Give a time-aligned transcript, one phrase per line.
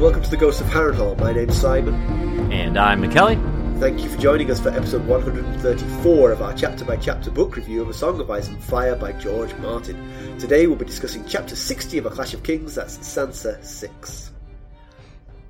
[0.00, 1.20] Welcome to the Ghost of Harrenhal.
[1.20, 1.92] My name's Simon.
[2.50, 3.36] And I'm Mackelly.
[3.78, 7.82] Thank you for joining us for episode 134 of our chapter by chapter book review
[7.82, 10.38] of A Song of Ice and Fire by George Martin.
[10.38, 14.30] Today we'll be discussing chapter 60 of A Clash of Kings, that's Sansa 6.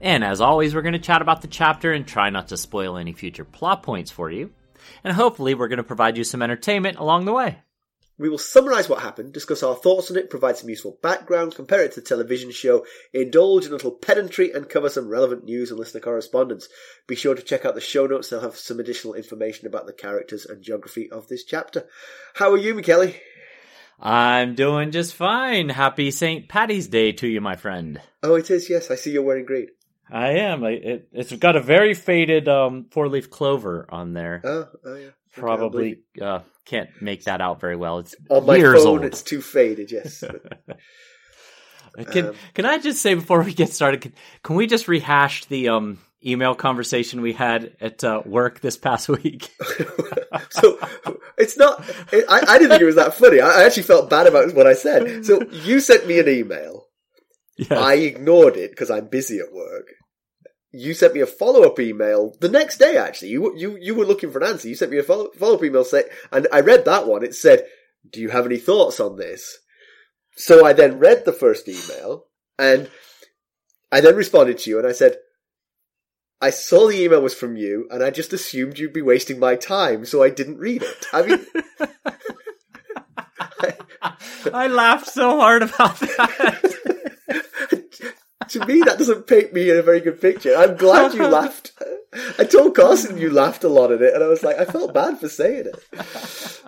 [0.01, 2.97] And as always, we're going to chat about the chapter and try not to spoil
[2.97, 4.51] any future plot points for you.
[5.05, 7.61] And hopefully, we're going to provide you some entertainment along the way.
[8.21, 11.83] We will summarise what happened, discuss our thoughts on it, provide some useful background, compare
[11.83, 12.85] it to the television show,
[13.15, 16.69] indulge in a little pedantry, and cover some relevant news and listener correspondence.
[17.07, 19.95] Be sure to check out the show notes, they'll have some additional information about the
[19.95, 21.89] characters and geography of this chapter.
[22.35, 23.17] How are you, Mackelly?
[23.99, 25.71] I'm doing just fine.
[25.71, 26.47] Happy St.
[26.47, 28.03] Patty's Day to you, my friend.
[28.23, 28.91] Oh, it is, yes.
[28.91, 29.69] I see you're wearing green.
[30.11, 30.63] I am.
[30.63, 34.43] I, it, it's got a very faded um, four leaf clover on there.
[34.45, 35.11] Oh, oh yeah.
[35.33, 36.41] Probably uh,
[36.71, 37.99] can't make that out very well.
[37.99, 38.15] It's.
[38.29, 39.05] On my years phone, old.
[39.05, 40.23] it's too faded, yes.
[42.13, 44.13] Can Um, can I just say before we get started, can,
[44.45, 49.09] can we just rehash the um email conversation we had at uh, work this past
[49.09, 49.53] week?
[50.51, 50.79] so
[51.37, 51.83] it's not.
[52.13, 53.41] It, I, I didn't think it was that funny.
[53.41, 55.27] I, I actually felt bad about what I said.
[55.27, 56.87] So you sent me an email.
[57.57, 57.81] yeah.
[57.81, 59.89] I ignored it because I'm busy at work.
[60.73, 62.97] You sent me a follow up email the next day.
[62.97, 64.69] Actually, you you you were looking for an answer.
[64.69, 67.25] You sent me a follow follow up email say, and I read that one.
[67.25, 67.67] It said,
[68.09, 69.59] "Do you have any thoughts on this?"
[70.37, 72.27] So I then read the first email,
[72.59, 72.89] and
[73.91, 75.19] I then responded to you, and I said.
[76.43, 79.57] I saw the email was from you, and I just assumed you'd be wasting my
[79.57, 81.07] time, so I didn't read it.
[81.13, 81.47] I mean,
[84.55, 86.77] I laughed so hard about that.
[88.51, 90.55] to me, that doesn't paint me in a very good picture.
[90.57, 91.73] I'm glad you laughed.
[92.39, 94.93] I told Carson you laughed a lot at it, and I was like, I felt
[94.95, 96.61] bad for saying it.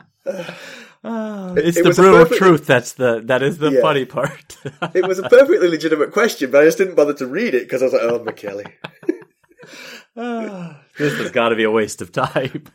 [1.05, 2.67] Ah, it's it the brutal perfect- truth.
[2.67, 3.81] That's the that is the Yeah.
[3.81, 4.57] funny part.
[4.95, 7.83] It was a perfectly legitimate question, but I just didn't bother to read it because
[7.83, 8.71] I was like, oh, Mackelly.
[10.99, 12.65] This has got to be a waste of time.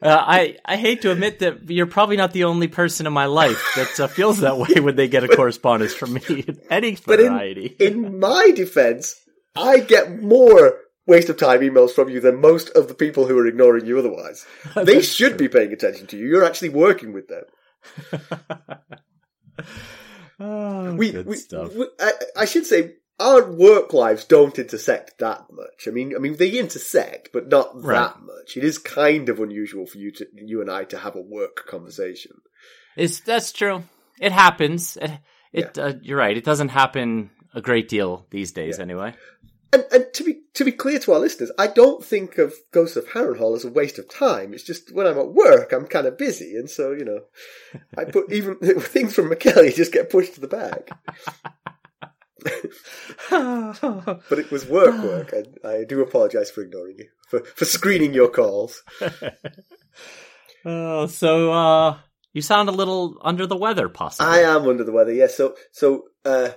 [0.00, 3.26] Uh, I I hate to admit that you're probably not the only person in my
[3.26, 6.22] life that uh, feels that way when they get a correspondence from me.
[6.28, 7.74] In any But in, variety.
[7.80, 9.16] in my defense,
[9.56, 13.36] I get more waste of time emails from you than most of the people who
[13.38, 14.46] are ignoring you otherwise.
[14.84, 16.28] They should be paying attention to you.
[16.28, 17.44] You're actually working with them.
[20.38, 21.74] oh, we, we, stuff.
[21.74, 25.86] we- I, I should say our work lives don't intersect that much.
[25.86, 27.96] I mean, I mean they intersect, but not Right.
[27.98, 28.56] that much.
[28.56, 31.66] It is kind of unusual for you to, you and I to have a work
[31.66, 32.32] conversation.
[32.96, 33.84] It's that's true.
[34.20, 34.96] It happens.
[34.96, 35.10] It,
[35.52, 36.36] it uh, you're right.
[36.36, 38.82] It doesn't happen a great deal these days, Yeah.
[38.84, 39.14] anyway.
[39.72, 42.96] And, and to be to be clear to our listeners, I don't think of Ghosts
[42.96, 44.54] of Harrenhal as a waste of time.
[44.54, 47.20] It's just when I'm at work, I'm kind of busy, and so you know,
[47.96, 50.88] I put even things from Mackelly just get pushed to the back.
[53.30, 58.14] But it was work, work, and I do apologise for ignoring you for for screening
[58.14, 58.82] your calls.
[60.64, 61.98] oh, so uh,
[62.32, 64.32] you sound a little under the weather, possibly.
[64.32, 65.12] I am under the weather.
[65.12, 65.36] Yes.
[65.36, 66.50] So so uh,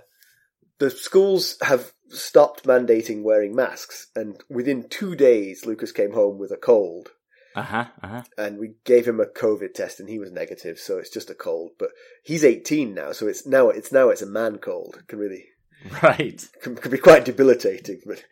[0.80, 6.52] the schools have stopped mandating wearing masks, and within two days, Lucas came home with
[6.52, 7.12] a cold.
[7.54, 7.86] Uh huh.
[8.02, 8.24] Uh huh.
[8.38, 11.36] and we gave him a COVID test and he was negative, so it's just a
[11.36, 11.72] cold.
[11.78, 11.90] But
[12.24, 14.96] he's 18 now, so it's now it's now it's a man cold.
[14.98, 15.46] It can really
[16.04, 16.48] Right.
[16.62, 18.02] can, can be quite debilitating.
[18.06, 18.24] But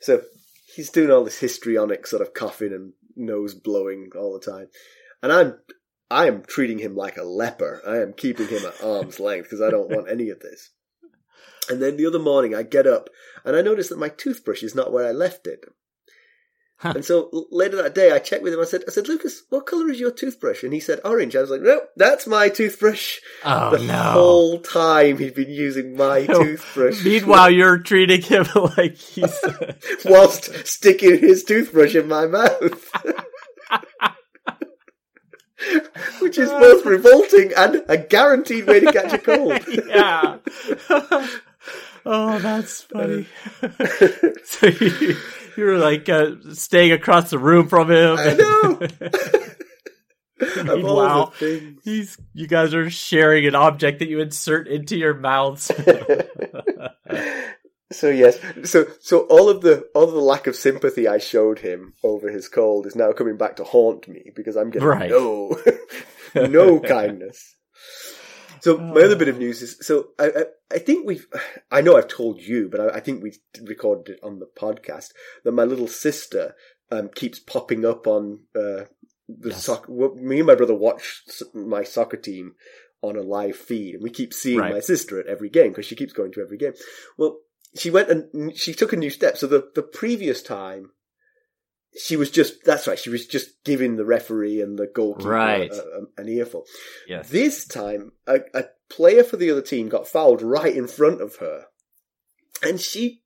[0.00, 0.22] so
[0.74, 4.68] he's doing all this histrionic sort of coughing and nose blowing all the time,
[5.22, 5.58] and I'm
[6.10, 7.82] I am treating him like a leper.
[7.86, 10.70] I am keeping him at arm's length because I don't want any of this.
[11.68, 13.08] And then the other morning, I get up
[13.44, 15.64] and I notice that my toothbrush is not where I left it.
[16.78, 16.92] Huh.
[16.96, 18.60] And so later that day, I checked with him.
[18.60, 21.40] I said, "I said, Lucas, what color is your toothbrush?" And he said, "Orange." I
[21.40, 23.94] was like, "No, that's my toothbrush." Oh the no.
[23.94, 27.04] whole time he'd been using my toothbrush.
[27.04, 29.38] Meanwhile, you're treating him like he's.
[30.04, 32.90] whilst sticking his toothbrush in my mouth.
[36.20, 39.60] Which is both revolting and a guaranteed way to catch a cold.
[39.86, 40.36] yeah.
[42.04, 43.26] oh, that's uh, funny.
[44.44, 45.16] so you,
[45.56, 48.16] you were like uh, staying across the room from him.
[48.18, 48.80] I know.
[50.40, 51.80] Of all Meanwhile, the things.
[51.84, 55.70] He's, you guys are sharing an object that you insert into your mouths.
[57.92, 61.60] So yes, so so all of the all of the lack of sympathy I showed
[61.60, 65.10] him over his cold is now coming back to haunt me because I'm getting Right.
[65.10, 65.56] no
[66.34, 67.54] no kindness.
[68.64, 70.44] So my other bit of news is so I I,
[70.76, 71.26] I think we've
[71.70, 75.08] I know I've told you, but I, I think we recorded it on the podcast
[75.44, 76.54] that my little sister
[76.90, 78.84] um, keeps popping up on uh,
[79.28, 79.64] the Yes.
[79.64, 79.92] soccer.
[80.14, 81.22] Me and my brother watch
[81.52, 82.54] my soccer team
[83.02, 84.72] on a live feed, and we keep seeing Right.
[84.72, 86.72] my sister at every game because she keeps going to every game.
[87.18, 87.40] Well,
[87.76, 89.36] she went and she took a new step.
[89.36, 90.92] So the the previous time.
[91.96, 95.70] She was just, that's right, she was just giving the referee and the goalkeeper Right.
[95.70, 96.64] a- a- an earful.
[97.08, 97.28] Yes.
[97.28, 101.36] This time, a, a player for the other team got fouled right in front of
[101.36, 101.66] her.
[102.64, 103.22] And she,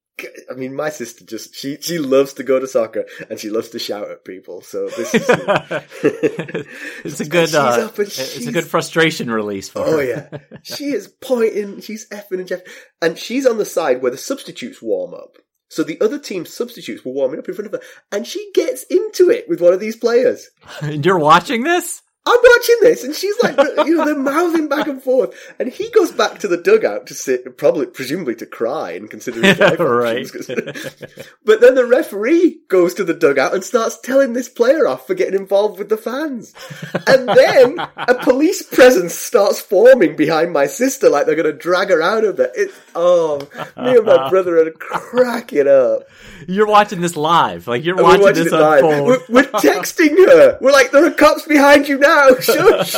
[0.50, 3.70] I mean, my sister just, she, she loves to go to soccer and she loves
[3.70, 4.60] to shout at people.
[4.60, 5.26] So this is,
[7.04, 9.86] it's a good uh, it's a good frustration release for her.
[9.86, 10.02] Oh her.
[10.04, 11.80] yeah, she is pointing.
[11.80, 12.68] She's effing and jeffing,
[13.00, 15.36] and she's on the side where the substitutes warm up.
[15.68, 18.84] So the other team's substitutes were warming up in front of her, and she gets
[18.84, 20.48] into it with one of these players.
[20.80, 22.02] And you're watching this?
[22.26, 23.56] I'm watching this, and she's like,
[23.86, 27.14] you know, they're mouthing back and forth, and he goes back to the dugout to
[27.14, 30.26] sit, probably, presumably to cry and consider his life right.
[31.44, 35.14] but then the referee goes to the dugout and starts telling this player off for
[35.14, 36.52] getting involved with the fans,
[37.06, 41.88] and then a police presence starts forming behind my sister, like they're going to drag
[41.88, 42.52] her out of there.
[42.54, 43.38] It, oh,
[43.78, 46.02] me and my brother are cracking up.
[46.46, 47.66] You're watching this live.
[47.66, 48.84] Like you're watching, watching this live.
[48.84, 49.06] unfold.
[49.06, 50.58] We're, we're texting her.
[50.60, 52.17] We're like, there are cops behind you now.
[52.40, 52.96] Shush.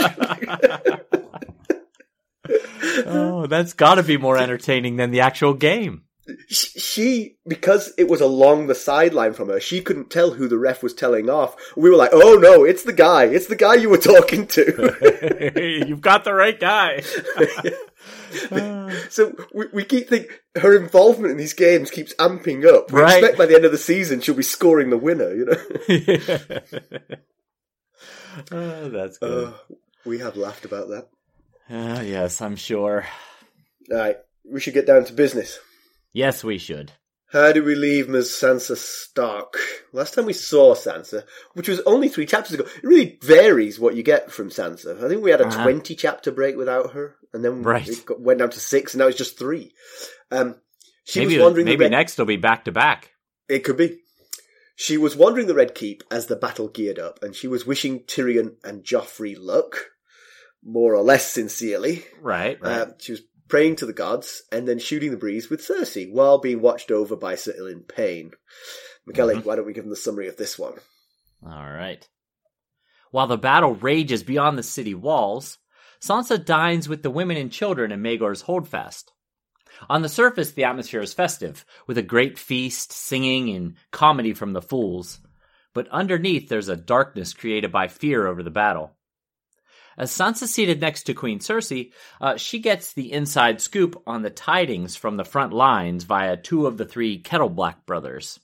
[3.06, 6.04] oh, that's got to be more entertaining than the actual game.
[6.48, 10.80] She, because it was along the sideline from her, she couldn't tell who the ref
[10.80, 11.56] was telling off.
[11.76, 13.24] We were like, oh no, it's the guy.
[13.24, 15.52] It's the guy you were talking to.
[15.88, 17.00] You've got the right guy.
[19.10, 22.92] so we, we keep thinking her involvement in these games keeps amping up.
[22.92, 23.18] We Right.
[23.18, 25.56] expect by the end of the season she'll be scoring the winner, you know?
[28.52, 29.48] oh, that's good.
[29.48, 29.52] Uh,
[30.04, 31.08] we have laughed about that.
[31.68, 33.06] Ah, yes, I'm sure.
[33.90, 35.58] Alright, we should get down to business.
[36.12, 36.92] Yes, we should.
[37.32, 38.28] How do we leave Ms.
[38.30, 39.54] Sansa Stark?
[39.92, 41.22] Last time we saw Sansa,
[41.54, 45.02] which was only three chapters ago, it really varies what you get from Sansa.
[45.04, 45.62] I think we had a Uh-huh.
[45.62, 47.88] 20 chapter break without her, and then Right.
[47.88, 49.72] it got, went down to six, and now it's just three.
[50.32, 50.56] Um,
[51.04, 53.12] she maybe was wandering maybe next will be back to back.
[53.48, 53.99] It could be.
[54.80, 58.00] She was wandering the Red Keep as the battle geared up, and she was wishing
[58.04, 59.90] Tyrion and Joffrey luck,
[60.64, 62.06] more or less sincerely.
[62.18, 62.72] Right, right.
[62.80, 66.38] Uh, she was praying to the gods and then shooting the breeze with Cersei while
[66.38, 68.30] being watched over by Sir Ilyn Payne.
[69.04, 69.44] Michele, Mhm.
[69.44, 70.78] why don't we give them the summary of this one?
[71.44, 72.08] All right.
[73.10, 75.58] While the battle rages beyond the city walls,
[76.00, 79.12] Sansa dines with the women and children in Maegor's holdfast.
[79.88, 84.52] On the surface, the atmosphere is festive, with a great feast, singing, and comedy from
[84.52, 85.20] the fools.
[85.72, 88.92] But underneath, there's a darkness created by fear over the battle.
[89.96, 94.30] As Sansa's seated next to Queen Cersei, uh, she gets the inside scoop on the
[94.30, 98.40] tidings from the front lines via two of the three Kettleblack brothers.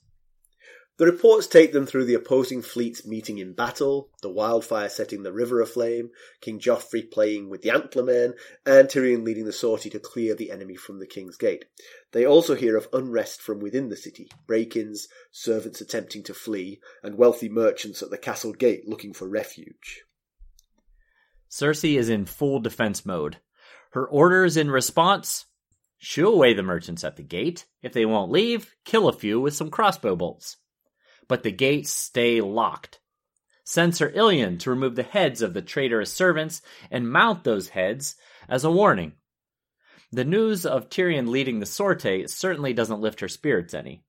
[0.97, 5.31] The reports take them through the opposing fleets meeting in battle, the wildfire setting the
[5.31, 6.09] river aflame,
[6.41, 8.33] King Joffrey playing with the Antlermen,
[8.65, 11.65] and Tyrion leading the sortie to clear the enemy from the King's Gate.
[12.13, 17.15] They also hear of unrest from within the city, break-ins, servants attempting to flee, and
[17.15, 20.01] wealthy merchants at the castle gate looking for refuge.
[21.47, 23.37] Cersei is in full defense mode.
[23.91, 25.45] Her orders in response
[25.99, 27.67] shoo away the merchants at the gate.
[27.83, 30.57] If they won't leave, kill a few with some crossbow bolts.
[31.27, 32.99] But the gates stay locked.
[33.63, 38.15] Send Sir Ilyn to remove the heads of the traitorous servants and mount those heads
[38.47, 39.13] as a warning.
[40.11, 44.05] The news of Tyrion leading the sortie certainly doesn't lift her spirits any.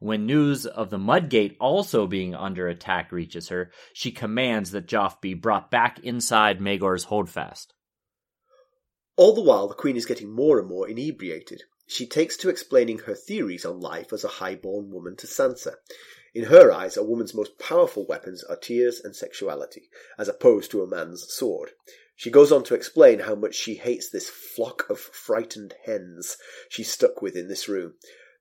[0.00, 5.20] When news of the Mudgate also being under attack reaches her, she commands that Joff
[5.20, 7.72] be brought back inside Maegor's holdfast.
[9.16, 11.62] All the while, the Queen is getting more and more inebriated.
[11.86, 15.74] She takes to explaining her theories on life as a high-born woman to Sansa.
[16.34, 19.88] In her eyes, a woman's most powerful weapons are tears and sexuality,
[20.18, 21.70] as opposed to a man's sword.
[22.16, 26.36] She goes on to explain how much she hates this flock of frightened hens
[26.68, 27.94] she's stuck with in this room.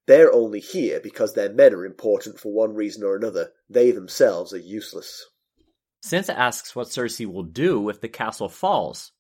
[0.08, 3.52] They're only here because their men are important for one reason or another.
[3.70, 5.26] They themselves are useless.
[6.04, 9.12] Sansa asks what Cersei will do if the castle falls.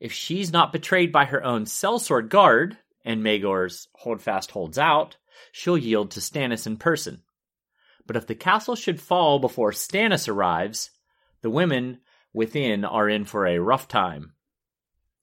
[0.00, 5.16] If she's not betrayed by her own sellsword guard, and Maegor's holdfast holds out,
[5.52, 7.22] she'll yield to Stannis in person.
[8.06, 10.90] But if the castle should fall before Stannis arrives,
[11.42, 12.00] the women
[12.32, 14.32] within are in for a rough time.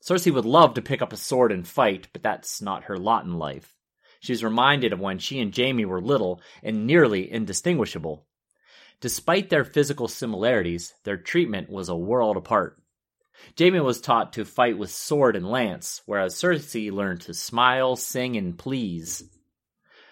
[0.02, 3.26] Cersei would love to pick up a sword and fight, but that's not her lot
[3.26, 3.76] in life.
[4.20, 8.26] she's reminded of when she and Jaime were little and nearly indistinguishable.
[9.00, 12.82] Despite their physical similarities, their treatment was a world apart.
[13.58, 18.36] Jaime was taught to fight with sword and lance, whereas Cersei learned to smile, sing,
[18.36, 19.24] and please.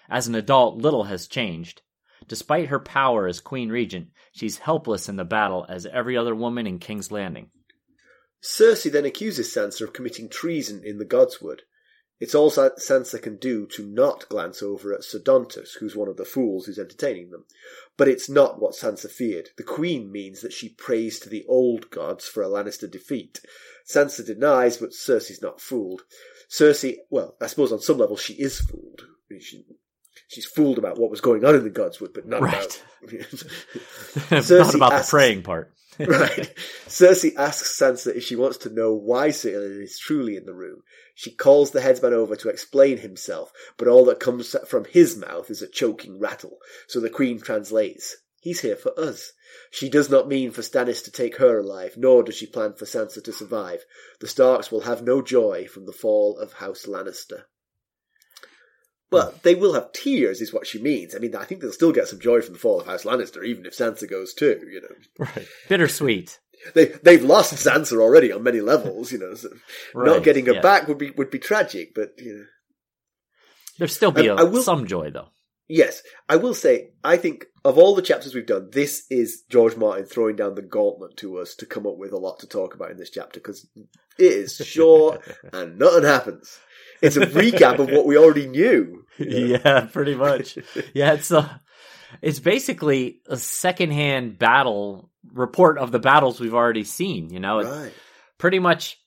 [0.08, 1.82] As an adult, little has changed.
[2.28, 6.66] Despite her power as Queen Regent, she's helpless in the battle as every other woman
[6.66, 7.50] in King's Landing.
[8.42, 11.60] Cersei then accuses Sansa of committing treason in the Godswood.
[12.18, 16.16] It's all Sansa can do to not glance over at Ser Dontos, who's one of
[16.16, 17.44] the fools who's entertaining them.
[17.98, 19.50] But it's not what Sansa feared.
[19.56, 23.40] The Queen means that she prays to the old gods for a Lannister defeat.
[23.86, 26.02] Sansa denies, but Cersei's not fooled.
[26.48, 29.02] Cersei, well, I suppose on some level she is fooled.
[29.38, 29.66] She,
[30.28, 32.82] she's fooled about what was going on in the Godswood, but not Right.
[33.02, 33.12] about
[34.50, 35.72] Not about asks- the praying part.
[35.98, 36.52] right.
[36.86, 40.52] Cersei asks Sansa if she wants to know why Ser Ilyn is truly in the
[40.52, 40.82] room.
[41.14, 45.48] She calls the headsman over to explain himself, but all that comes from his mouth
[45.50, 46.58] is a choking rattle.
[46.86, 49.32] So the queen translates, He's here for us.
[49.70, 52.84] She does not mean for Stannis to take her alive, nor does she plan for
[52.84, 53.80] Sansa to survive.
[54.20, 57.44] The Starks will have no joy from the fall of House Lannister.
[59.24, 61.14] But they will have tears, is what she means.
[61.14, 63.44] I mean, I think they'll still get some joy from the fall of House Lannister,
[63.44, 65.26] even if Sansa goes too, you know.
[65.26, 65.46] Right.
[65.68, 66.38] Bittersweet.
[66.74, 69.34] They they've lost Sansa already on many levels, you know.
[69.34, 69.48] So
[69.94, 70.60] Right, not getting her yeah.
[70.60, 72.44] back would be would be tragic, but you know.
[73.78, 75.28] There'll still be will- some joy, though.
[75.68, 79.76] Yes, I will say I think of all the chapters we've done, this is George
[79.76, 82.74] Martin throwing down the gauntlet to us to come up with a lot to talk
[82.74, 85.20] about in this chapter because it is short
[85.52, 86.58] and nothing happens.
[87.02, 89.04] It's a recap of what we already knew.
[89.18, 90.56] yeah, pretty much.
[90.94, 91.60] Yeah, it's a,
[92.22, 97.30] it's basically a secondhand battle report of the battles we've already seen.
[97.30, 97.92] You know, Right.
[98.38, 98.98] pretty much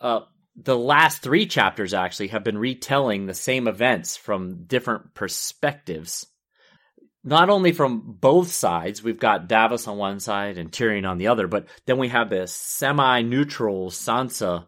[0.00, 0.20] uh,
[0.56, 6.26] the last three chapters actually have been retelling the same events from different perspectives.
[7.26, 11.26] Not only from both sides, we've got Davos on one side and Tyrion on the
[11.26, 14.66] other, but then we have this semi-neutral Sansa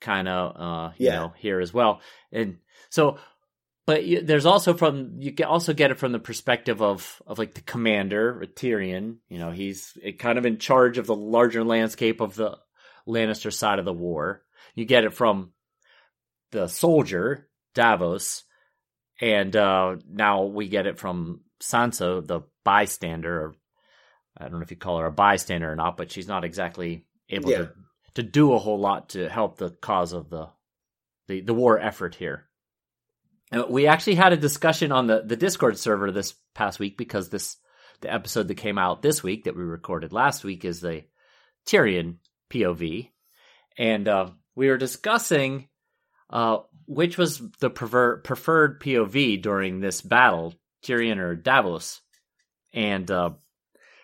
[0.00, 1.14] kind of, uh, you Yeah.
[1.14, 2.00] know, here as well.
[2.32, 2.58] And
[2.90, 3.18] so,
[3.86, 7.38] but you, there's also from you can also get it from the perspective of of
[7.38, 9.18] like the commander Tyrion.
[9.28, 12.58] You know, he's kind of in charge of the larger landscape of the
[13.06, 14.42] Lannister side of the war.
[14.74, 15.52] You get it from
[16.50, 18.44] the soldier Davos,
[19.20, 23.40] and uh, now we get it from Sansa, the bystander.
[23.40, 23.54] Or
[24.36, 27.06] I don't know if you call her a bystander or not, but she's not exactly
[27.28, 27.58] able Yeah.
[27.58, 27.72] to
[28.14, 30.48] to do a whole lot to help the cause of the
[31.28, 32.48] the, the war effort here.
[33.52, 37.28] Uh, We actually had a discussion on the, the Discord server this past week because
[37.28, 37.56] this
[38.00, 41.04] the episode that came out this week that we recorded last week is the
[41.66, 42.16] Tyrion
[42.50, 43.10] POV,
[43.76, 45.68] and uh, we were discussing
[46.30, 50.54] uh, which was the prefer- preferred POV during this battle,
[50.84, 52.00] Tyrion or Davos,
[52.72, 53.30] and uh,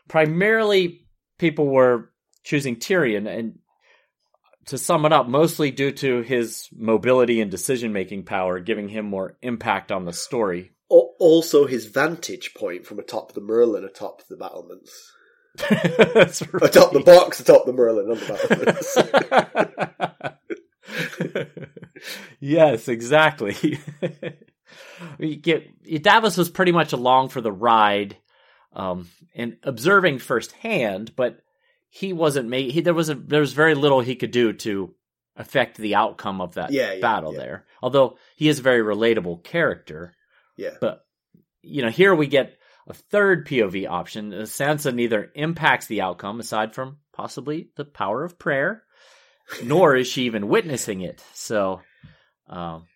[0.09, 1.07] primarily
[1.39, 2.11] people were
[2.43, 3.59] choosing Tyrion, and
[4.67, 9.05] to sum it up, mostly due to his mobility and decision making power, giving him
[9.07, 10.73] more impact on the story.
[10.91, 15.13] Al- Also, his vantage point from atop the merlon, atop the battlements,
[15.71, 18.27] That's atop the box, atop the merlon, on the
[20.99, 22.17] battlements.
[22.41, 23.79] yes, exactly.
[25.19, 28.17] Get Davos was pretty much along for the ride,
[28.73, 31.41] um, and observing firsthand, but
[31.89, 32.73] he wasn't made.
[32.73, 34.95] He, there was a, there was very little he could do to
[35.37, 37.39] affect the outcome of that Yeah, yeah, battle yeah.
[37.39, 37.67] there.
[37.83, 40.15] Although he is a very relatable character,
[40.57, 41.05] yeah, but
[41.63, 44.33] you know here we get a third POV option.
[44.33, 48.83] Sansa neither impacts the outcome aside from possibly the power of prayer,
[49.63, 51.23] nor is she even witnessing it.
[51.33, 51.81] So,
[52.49, 52.87] um,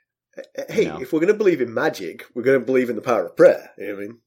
[0.58, 1.00] Uh, hey, No.
[1.00, 3.36] if we're going to believe in magic, we're going to believe in the power of
[3.36, 3.70] prayer.
[3.78, 4.18] You know what I mean?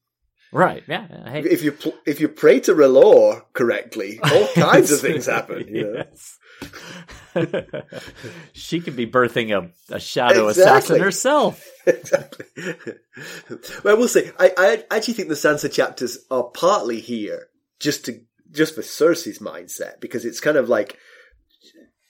[0.54, 1.30] right, yeah.
[1.30, 5.66] Hey, If you pl- if you pray to R'hllor correctly, all kinds of things happen.
[5.74, 6.38] Yes.
[8.52, 10.62] she could be birthing a, a shadow Exactly.
[10.62, 11.66] assassin herself.
[11.86, 12.46] exactly.
[13.82, 17.48] well, I will say, I, I actually think the Sansa chapters are partly here
[17.80, 20.98] just to just for Cersei's mindset because it's kind of like,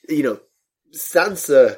[0.09, 0.39] you know,
[0.93, 1.77] Sansa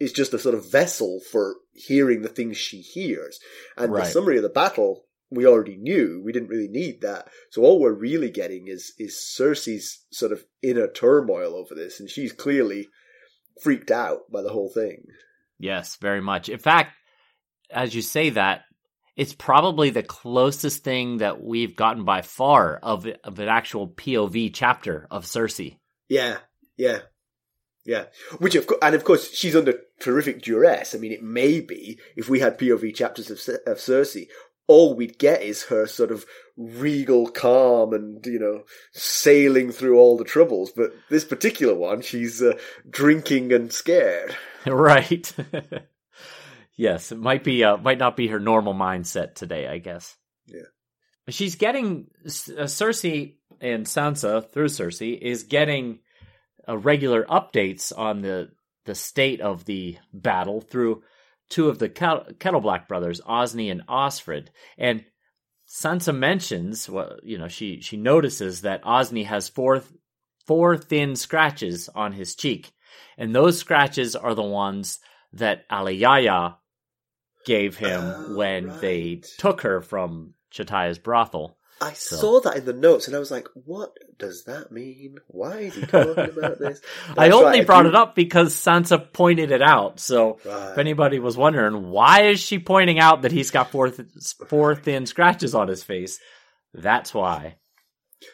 [0.00, 3.38] is just a sort of vessel for hearing the things she hears,
[3.76, 4.04] and Right.
[4.06, 6.20] the summary of the battle we already knew.
[6.24, 7.28] We didn't really need that.
[7.50, 12.10] So all we're really getting is is Cersei's sort of inner turmoil over this, and
[12.10, 12.88] she's clearly
[13.62, 15.04] freaked out by the whole thing.
[15.58, 16.48] Yes, very much.
[16.48, 16.96] In fact,
[17.70, 18.62] as you say that,
[19.16, 24.50] it's probably the closest thing that we've gotten by far of of an actual POV
[24.52, 25.76] chapter of Cersei.
[26.08, 26.38] Yeah,
[26.76, 27.00] yeah.
[27.84, 28.06] Yeah,
[28.38, 30.94] which of course, and of course she's under terrific duress.
[30.94, 34.28] I mean, it may be if we had POV chapters of, of Cersei,
[34.66, 36.24] all we'd get is her sort of
[36.56, 40.70] regal calm and you know sailing through all the troubles.
[40.70, 42.52] But this particular one, she's uh,
[42.88, 44.36] drinking and scared.
[44.66, 45.32] Right.
[46.76, 49.66] yes, it might be uh, might not be her normal mindset today.
[49.66, 50.18] I guess.
[50.46, 50.68] Yeah.
[51.30, 56.00] She's getting uh, Cersei and Sansa through Cersei is getting
[56.68, 58.50] uh, regular updates on the
[58.86, 61.02] the state of the battle through
[61.50, 64.48] two of the Kettleblack brothers, Osney and Osfryd.
[64.78, 65.04] and
[65.68, 69.82] Sansa mentions, well, you know, she she notices that Osney has four
[70.46, 72.72] four thin scratches on his cheek,
[73.16, 74.98] and those scratches are the ones
[75.32, 76.56] that Alayaya
[77.46, 78.80] gave him oh, when right.
[78.80, 81.56] they took her from Chataya's brothel.
[81.80, 82.16] I so.
[82.16, 85.16] saw that in the notes and I was like, what does that mean?
[85.28, 86.80] Why is he talking about this?
[87.16, 89.98] I only right, brought it up because Sansa pointed it out.
[89.98, 90.72] So right.
[90.72, 94.08] if anybody was wondering, why is she pointing out that he's got four, th-
[94.48, 96.18] four thin scratches on his face?
[96.74, 97.56] That's why.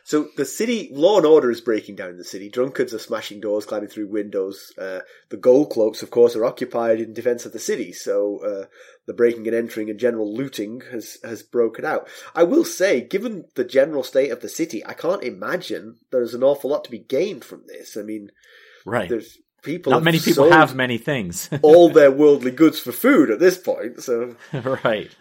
[0.05, 2.49] So the city, law and order is breaking down in the city.
[2.49, 4.73] Drunkards are smashing doors, climbing through windows.
[4.77, 7.93] Uh, the gold cloaks, of course, are occupied in defense of the city.
[7.93, 8.67] So uh,
[9.07, 12.09] the breaking and entering and general looting has has broken out.
[12.35, 16.43] I will say, given the general state of the city, I can't imagine there's an
[16.43, 17.97] awful lot to be gained from this.
[17.97, 18.31] I mean,
[18.85, 19.09] right?
[19.09, 19.93] There's people.
[19.93, 21.49] Not many people have many things.
[21.63, 24.03] all their worldly goods for food at this point.
[24.03, 25.11] So right.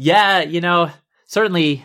[0.00, 0.92] Yeah, you know,
[1.26, 1.84] certainly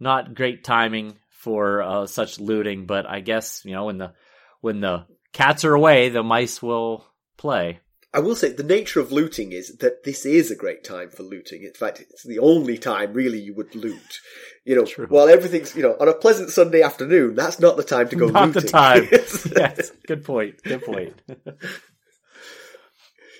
[0.00, 4.12] not great timing for uh, such looting, but I guess you know when the
[4.60, 7.04] when the cats are away, the mice will
[7.36, 7.80] play.
[8.12, 11.22] I will say the nature of looting is that this is a great time for
[11.22, 11.62] looting.
[11.62, 14.20] In fact, it's the only time really you would loot.
[14.64, 15.06] You know, True.
[15.06, 18.26] while everything's you know on a pleasant Sunday afternoon, that's not the time to go
[18.26, 18.62] not looting.
[18.62, 19.08] the time.
[19.12, 20.60] yes, good point.
[20.64, 21.14] Good point.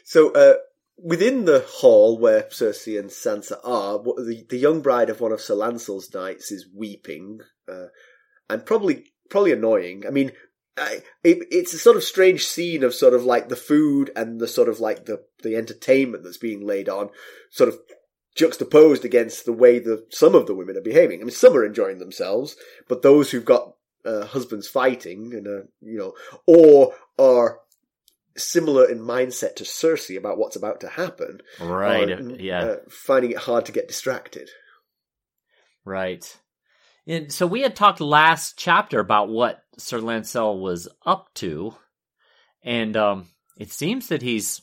[0.05, 0.55] so, uh,
[1.03, 5.41] within the hall where Cersei and Sansa are, the, the young bride of one of
[5.41, 7.87] Sir Lancel's knights is weeping, uh,
[8.49, 10.05] and probably probably annoying.
[10.07, 10.33] I mean,
[10.77, 14.41] I, it, it's a sort of strange scene of sort of like the food and
[14.41, 17.11] the sort of like the the entertainment that's being laid on,
[17.51, 17.79] sort of
[18.35, 21.21] juxtaposed against the way that some of the women are behaving.
[21.21, 22.57] I mean, some are enjoying themselves,
[22.89, 26.15] but those who've got uh, husbands fighting and uh, you know,
[26.47, 27.61] or are
[28.37, 31.41] similar in mindset to Cersei about what's about to happen.
[31.61, 32.11] Right.
[32.11, 32.61] Are, yeah.
[32.61, 34.49] Uh, finding it hard to get distracted.
[35.85, 36.39] Right.
[37.07, 41.75] And so we had talked last chapter about what Sir Lancel was up to,
[42.63, 44.63] and um, it seems that he's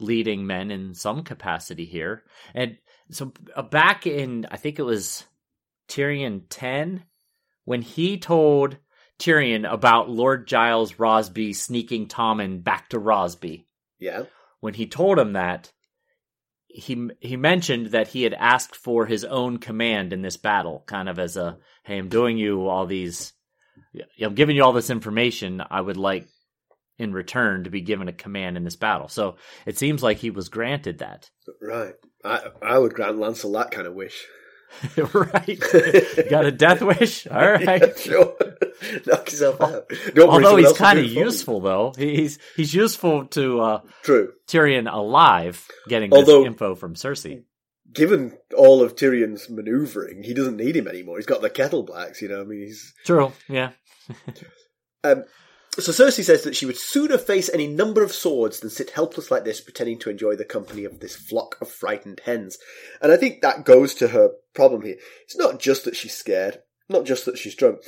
[0.00, 2.24] leading men in some capacity here.
[2.54, 2.78] And
[3.10, 5.24] so uh, back in, I think it was
[5.88, 7.04] Tyrion 10,
[7.64, 8.76] when he told
[9.18, 13.66] Tyrion about Lord Giles Rosby sneaking Tommen back to Rosby.
[13.98, 14.24] Yeah.
[14.60, 15.72] When he told him that,
[16.68, 21.08] he he mentioned that he had asked for his own command in this battle, kind
[21.08, 23.32] of as a, "Hey, I'm doing you all these,
[24.20, 25.62] I'm giving you all this information.
[25.68, 26.28] I would like,
[26.98, 30.30] in return, to be given a command in this battle." So it seems like he
[30.30, 31.30] was granted that.
[31.60, 31.94] Right.
[32.24, 34.26] I I would grant Lancel that kind of wish.
[35.14, 35.60] right.
[36.30, 37.26] Got a death wish?
[37.30, 37.80] All right.
[37.80, 38.36] Yeah, sure.
[39.06, 39.90] Knock yourself out.
[40.14, 41.92] Don't Although he's kind of useful, though.
[41.96, 44.32] He's he's useful to uh, True.
[44.46, 47.42] Tyrion alive, getting Although, this info from Cersei.
[47.92, 51.16] Given all of Tyrion's maneuvering, he doesn't need him anymore.
[51.16, 52.42] He's got the Kettleblacks, you know.
[52.42, 53.32] I mean, he's true.
[53.48, 53.70] Yeah.
[55.04, 55.24] um,
[55.80, 59.30] so Cersei says that she would sooner face any number of swords than sit helpless
[59.30, 62.58] like this, pretending to enjoy the company of this flock of frightened hens.
[63.00, 64.96] And I think that goes to her problem here.
[65.24, 67.78] It's not just that she's scared, not just that she's drunk.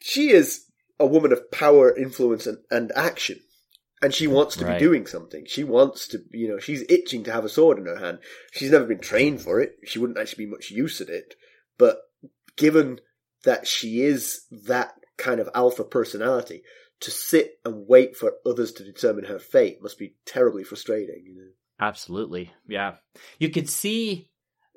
[0.00, 0.66] She is
[0.98, 3.40] a woman of power, influence, and, and action.
[4.02, 4.78] And she wants to right.
[4.78, 5.44] be doing something.
[5.46, 8.18] She wants to, you know, she's itching to have a sword in her hand.
[8.50, 9.76] She's never been trained for it.
[9.84, 11.36] She wouldn't actually be much use at it.
[11.78, 11.98] But
[12.56, 13.00] given
[13.44, 16.62] that she is that kind of alpha personality,
[17.02, 21.24] to sit and wait for others to determine her fate must be terribly frustrating.
[21.26, 21.48] You know?
[21.80, 22.94] Absolutely, yeah.
[23.38, 24.30] You could see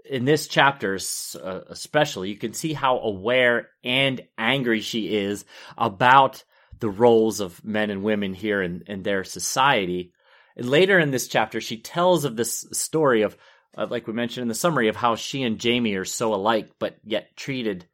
[0.04, 0.96] in this chapter,
[1.42, 5.46] uh, especially, you can see how aware and angry she is
[5.78, 6.44] about
[6.80, 10.12] the roles of men and women here in, in their society.
[10.56, 13.38] And later in this chapter, she tells of this story of,
[13.78, 16.70] uh, like we mentioned in the summary, of how she and Jamie are so alike,
[16.80, 17.86] but yet treated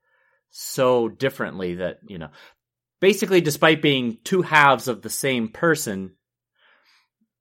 [0.52, 2.30] so differently that you know
[3.02, 6.16] basically, despite being two halves of the same person,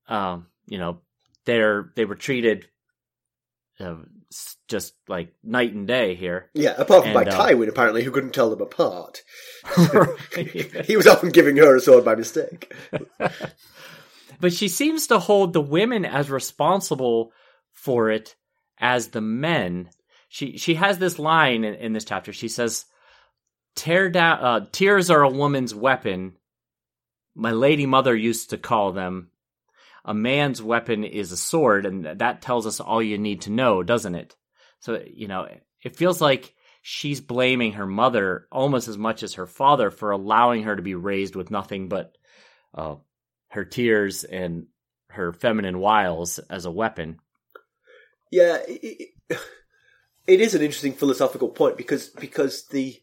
[0.08, 1.02] um, you know,
[1.44, 2.66] they're they were treated
[3.78, 3.96] uh,
[4.68, 6.50] just like night and day here.
[6.54, 9.22] Yeah, apart from by uh, Tywin, apparently, who couldn't tell them apart.
[10.84, 12.72] he was often giving her a sword by mistake.
[14.40, 17.32] but she seems to hold the women as responsible
[17.72, 18.34] for it
[18.78, 19.90] as the men.
[20.28, 22.32] She she has this line in, in this chapter.
[22.32, 22.86] She says,
[23.74, 24.38] "Tear down.
[24.38, 26.36] Uh, tears are a woman's weapon.
[27.34, 29.30] My lady mother used to call them.
[30.04, 33.82] A man's weapon is a sword, and that tells us all you need to know,
[33.82, 34.36] doesn't it?
[34.80, 35.48] So you know,
[35.82, 40.62] it feels like." She's blaming her mother almost as much as her father for allowing
[40.62, 42.16] her to be raised with nothing but
[42.72, 42.94] uh,
[43.48, 44.66] her tears and
[45.10, 47.18] her feminine wiles as a weapon.
[48.30, 49.38] Yeah, it, it,
[50.26, 52.96] it is an interesting philosophical point because because the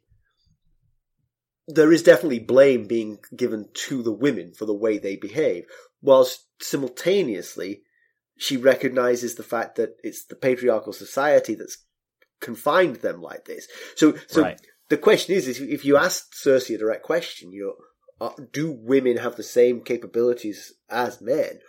[1.67, 5.65] there is definitely blame being given to the women for the way they behave,
[6.01, 7.81] whilst simultaneously
[8.37, 11.77] she recognizes the fact that it's the patriarchal society that's
[12.39, 13.67] confined them like this.
[13.95, 14.61] So, so Right.
[14.89, 17.75] the question is, is if you ask Cersei a direct question, you
[18.19, 21.59] know, uh, do women have the same capabilities as men?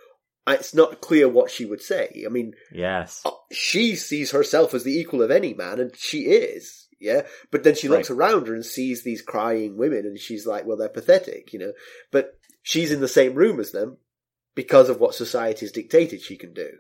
[0.47, 2.25] Uh, It's not clear what she would say.
[2.25, 3.21] I mean, Yes.
[3.25, 6.88] uh, she sees herself as the equal of any man, and she is.
[7.01, 10.67] Yeah, but then she looks around her and sees these crying women, and she's like,
[10.67, 11.73] "Well, they're pathetic," you know.
[12.11, 12.33] But
[12.63, 13.99] she's in the same room as them
[14.57, 16.71] because of what society has dictated she can do,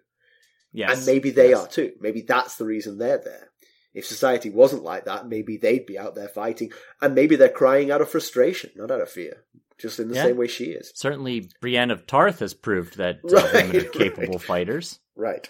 [0.72, 0.96] Yes.
[0.98, 1.58] and maybe they Yes.
[1.60, 1.92] are too.
[2.00, 3.50] Maybe that's the reason they're there.
[3.94, 7.90] If society wasn't like that, maybe they'd be out there fighting, and maybe they're crying
[7.90, 9.44] out of frustration, not out of fear,
[9.78, 10.24] just in the Yeah.
[10.24, 10.90] same way she is.
[10.94, 13.92] Certainly, Brienne of Tarth has proved that uh, Right, women are right.
[13.92, 14.98] capable fighters.
[15.16, 15.48] Right.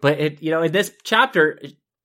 [0.00, 1.58] But it, you know, in this chapter,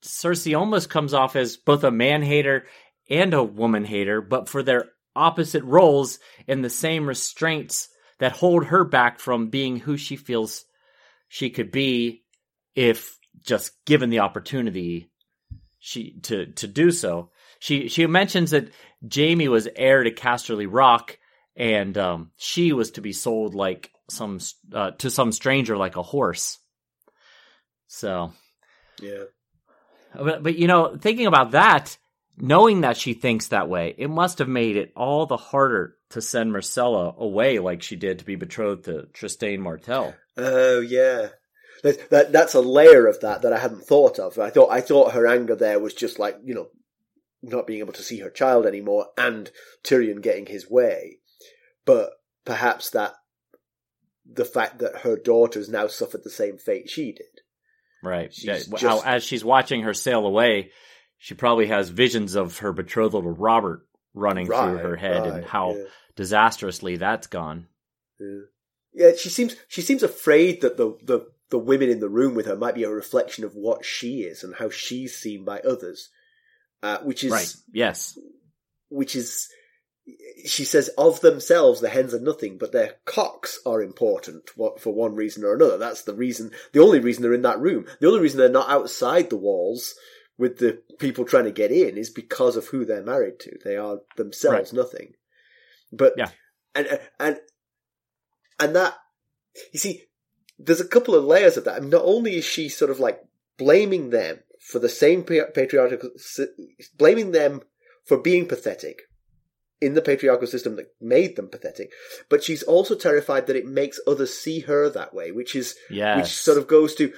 [0.04, 2.66] Cersei almost comes off as both a man hater
[3.10, 4.86] and a woman hater, but for their
[5.16, 7.90] opposite roles and the same restraints
[8.20, 10.66] that hold her back from being who she feels
[11.28, 12.24] she could be
[12.76, 15.10] if just given the opportunity
[15.80, 17.32] she to to do so.
[17.60, 18.70] She she mentions that
[19.06, 21.18] Jamie was heir to Casterly Rock,
[21.56, 24.40] and um, she was to be sold like some
[24.74, 26.58] uh, to some stranger like a horse.
[27.88, 28.34] So,
[29.02, 29.26] Yeah.
[30.16, 31.98] But, but you know, thinking about that,
[32.38, 36.22] knowing that she thinks that way, it must have made it all the harder to
[36.22, 40.14] send Myrcella away like she did to be betrothed to Trystane Martell.
[40.38, 41.30] Oh yeah,
[41.84, 44.38] that, that that's a layer of that that I hadn't thought of.
[44.40, 46.68] I thought I thought her anger there was just like you know
[47.42, 49.52] not being able to see her child anymore and
[49.84, 51.18] Tyrion getting his way,
[51.86, 52.12] but
[52.46, 53.16] perhaps that
[54.26, 57.33] the fact that her daughters now suffered the same fate she did.
[58.04, 58.34] Right.
[58.34, 60.72] She's Yeah, just- as she's watching her sail away,
[61.18, 65.74] she probably has visions of her betrothal to Robert running through her head and how
[65.76, 65.84] yeah.
[66.16, 67.68] disastrously that's gone.
[68.20, 68.42] Yeah.
[68.96, 72.46] Yeah, she seems she seems afraid that the, the the women in the room with
[72.46, 76.10] her might be a reflection of what she is and how she's seen by others,
[76.84, 77.56] uh, which is Right.
[77.72, 78.18] Yes.
[78.90, 79.50] which is
[80.46, 85.16] she says of themselves the hens are nothing, but their cocks are important for one
[85.16, 85.78] reason or another.
[85.78, 87.86] That's the reason, the only reason they're in that room.
[88.00, 89.96] The only reason they're not outside the walls
[90.38, 93.58] with the people trying to get in is because of who they're married to.
[93.64, 95.14] They are themselves nothing.
[95.92, 96.30] But Yeah.
[96.76, 97.40] and and
[98.60, 98.96] and that
[99.72, 100.04] you see,
[100.58, 101.76] there's a couple of layers of that.
[101.76, 103.22] I mean, not only is she sort of like
[103.58, 106.10] blaming them for the same pa- patriarchal,
[106.98, 107.62] blaming them
[108.06, 109.04] for being pathetic
[109.84, 111.92] in the patriarchal system that made them pathetic,
[112.30, 116.18] but she's also terrified that it makes others see her that way, which is Yes.
[116.18, 117.14] which sort of goes to.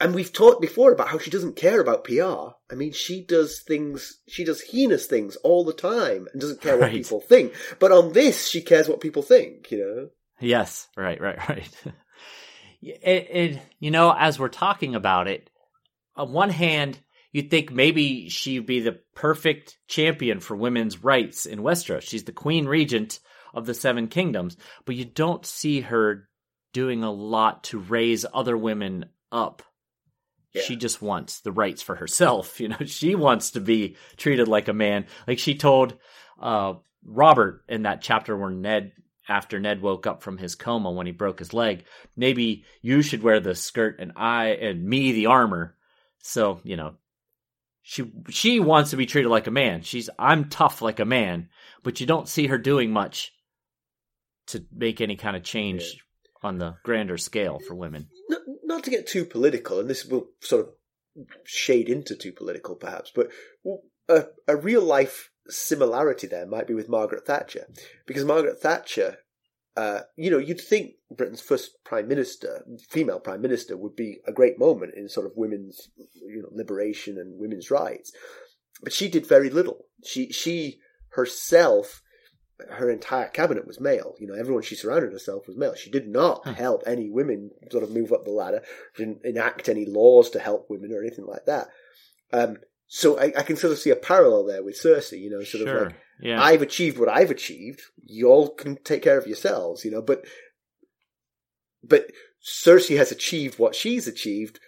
[0.00, 2.54] And we've talked before about how she doesn't care about PR.
[2.70, 6.76] I mean, she does things, she does heinous things all the time and doesn't care
[6.76, 7.52] what people think.
[7.78, 10.08] But on this, she cares what people think, you know?
[10.40, 11.70] Yes, right, right, right.
[12.82, 15.48] it, it, you know, as we're talking about it,
[16.16, 16.98] on one hand,
[17.34, 22.02] you'd think maybe she'd be the perfect champion for women's rights in Westeros.
[22.02, 23.18] She's the queen regent
[23.52, 26.28] of the Seven Kingdoms, but you don't see her
[26.72, 29.62] doing a lot to raise other women up.
[30.52, 30.62] Yeah.
[30.62, 32.60] She just wants the rights for herself.
[32.64, 35.06] You know, she wants to be treated like a man.
[35.26, 35.96] Like she told
[36.40, 38.92] uh, Robert in that chapter where Ned,
[39.28, 41.84] after Ned woke up from his coma when he broke his leg,
[42.16, 45.76] maybe you should wear the skirt and I and me the armor.
[46.20, 46.94] So you know,
[47.86, 49.82] she she wants to be treated like a man.
[49.82, 51.50] She's I'm tough like a man,
[51.82, 53.30] but you don't see her doing much
[54.46, 55.98] to make any kind of change
[56.42, 58.08] on the grander scale for women.
[58.30, 62.74] not, not to get too political, and this will sort of shade into too political
[62.74, 63.28] perhaps, but
[64.08, 67.66] a, a real life similarity there might be with Margaret Thatcher.
[68.06, 69.18] Because Margaret Thatcher,
[69.76, 74.32] uh, you know, you'd think Britain's first prime minister, female prime minister, would be a
[74.32, 78.12] great moment in sort of women's, you know, liberation and women's rights.
[78.82, 79.86] But she did very little.
[80.04, 82.02] She she herself,
[82.70, 84.14] her entire cabinet was male.
[84.18, 85.74] You know, everyone she surrounded herself was male.
[85.74, 86.52] She did not Hmm.
[86.54, 88.62] help any women sort of move up the ladder.
[88.96, 91.68] Didn't enact any laws to help women or anything like that.
[92.32, 95.20] Um, so I, I can sort of see a parallel there with Cersei.
[95.20, 95.76] You know, sort sure.
[95.76, 96.42] of like yeah.
[96.42, 97.82] I've achieved what I've achieved.
[98.02, 100.02] Y'all can take care of yourselves, you know.
[100.02, 100.24] But
[101.88, 102.10] but
[102.44, 104.60] Cersei has achieved what she's achieved,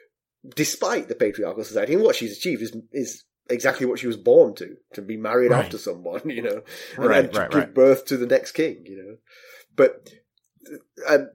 [0.55, 4.55] despite the patriarchal society, and what she's achieved is is exactly what she was born
[4.57, 5.65] to to be married Right.
[5.65, 6.63] off to someone, you know,
[6.97, 9.17] and, Right, and to right, give birth to the next king, you know.
[9.75, 10.09] But
[11.09, 11.31] um,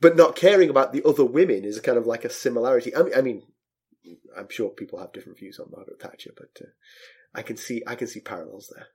[0.00, 2.96] but not caring about the other women is kind of like a similarity.
[2.96, 3.42] I mean, I mean,
[4.36, 6.70] I'm sure people have different views on Margaret Thatcher, but uh,
[7.34, 8.86] I can see I can see parallels there.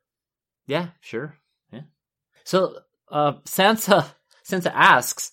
[0.68, 1.36] Yeah, sure.
[1.72, 1.82] Yeah.
[2.44, 2.80] So
[3.12, 4.06] uh, Sansa
[4.48, 5.32] Sansa asks,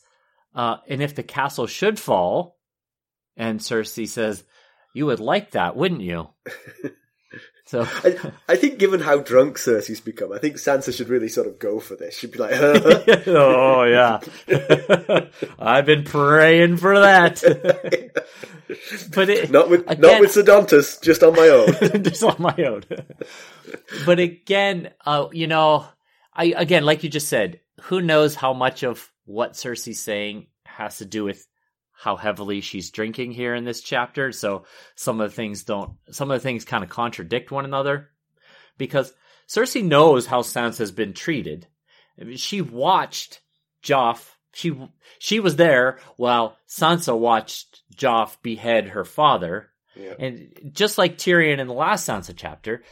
[0.56, 2.56] uh, and if the castle should fall,
[3.36, 4.42] and Cersei says,
[4.94, 6.30] "You would like that, wouldn't you?"
[7.68, 11.48] So I, I think, given how drunk Cersei's become, I think Sansa should really sort
[11.48, 12.16] of go for this.
[12.16, 12.52] She'd be like,
[13.26, 14.20] oh yeah,
[15.58, 17.42] I've been praying for that.
[19.12, 22.02] but it, not with Again- not with Ser Dontos, just on my own.
[22.04, 22.84] just on my own.
[24.06, 25.86] but again, uh, you know,
[26.32, 30.98] I again, like you just said, who knows how much of what Cersei's saying has
[30.98, 31.46] to do with
[31.92, 34.32] how heavily she's drinking here in this chapter.
[34.32, 38.10] So some of the things don't, some of the things kind of contradict one another
[38.78, 39.12] because
[39.48, 41.66] Cersei knows how Sansa's been treated.
[42.20, 43.40] I mean, she watched
[43.82, 44.30] Joff.
[44.54, 44.74] She
[45.18, 49.70] she was there while Sansa watched Joff behead her father.
[49.94, 50.14] Yeah.
[50.18, 52.82] And just like Tyrion in the last Sansa chapter,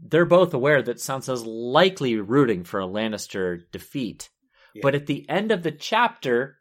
[0.00, 4.28] they're both aware that Sansa's likely rooting for a Lannister defeat.
[4.82, 6.56] But at the end of the chapter,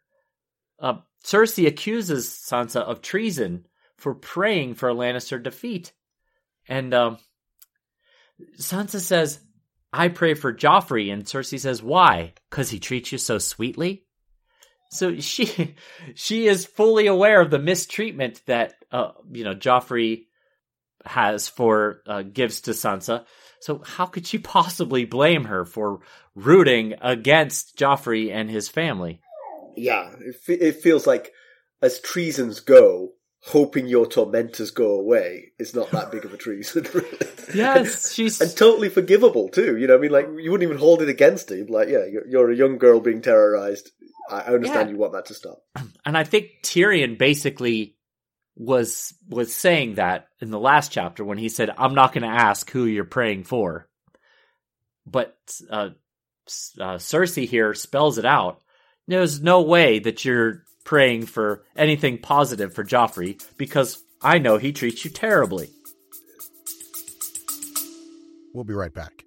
[0.79, 3.65] uh, Cersei accuses Sansa of treason
[3.97, 5.91] for praying for a Lannister defeat.
[6.67, 7.17] And um,
[8.59, 9.39] Sansa says,
[9.91, 11.11] I pray for Joffrey.
[11.11, 12.33] And Cersei says, Why?
[12.49, 14.07] Because he treats you so sweetly?
[14.89, 15.75] So she
[16.15, 20.25] she is fully aware of the mistreatment that uh, you know Joffrey
[21.05, 23.25] has for uh, gives to Sansa.
[23.61, 25.99] So how could she possibly blame her for
[26.35, 29.21] rooting against Joffrey and his family?
[29.75, 31.33] Yeah, it, fe- it feels like
[31.81, 36.85] as treasons go, hoping your tormentors go away is not that big of a treason.
[37.53, 39.77] Yes, she's and totally forgivable too.
[39.77, 41.67] You know, I mean, like you wouldn't even hold it against him.
[41.67, 43.89] Like, yeah, you're, you're a young girl being terrorized.
[44.29, 44.93] I I understand Yeah.
[44.95, 45.59] you want that to stop.
[46.05, 47.95] and I think Tyrion basically
[48.57, 52.27] was was saying that in the last chapter when he said, "I'm not going to
[52.27, 53.87] ask who you're praying for,"
[55.05, 55.37] but
[55.69, 55.89] uh,
[56.79, 58.61] uh, Cersei here spells it out.
[59.07, 64.73] There's no way that you're praying for anything positive for Joffrey because I know he
[64.73, 65.69] treats you terribly.
[68.53, 69.23] We'll be right back.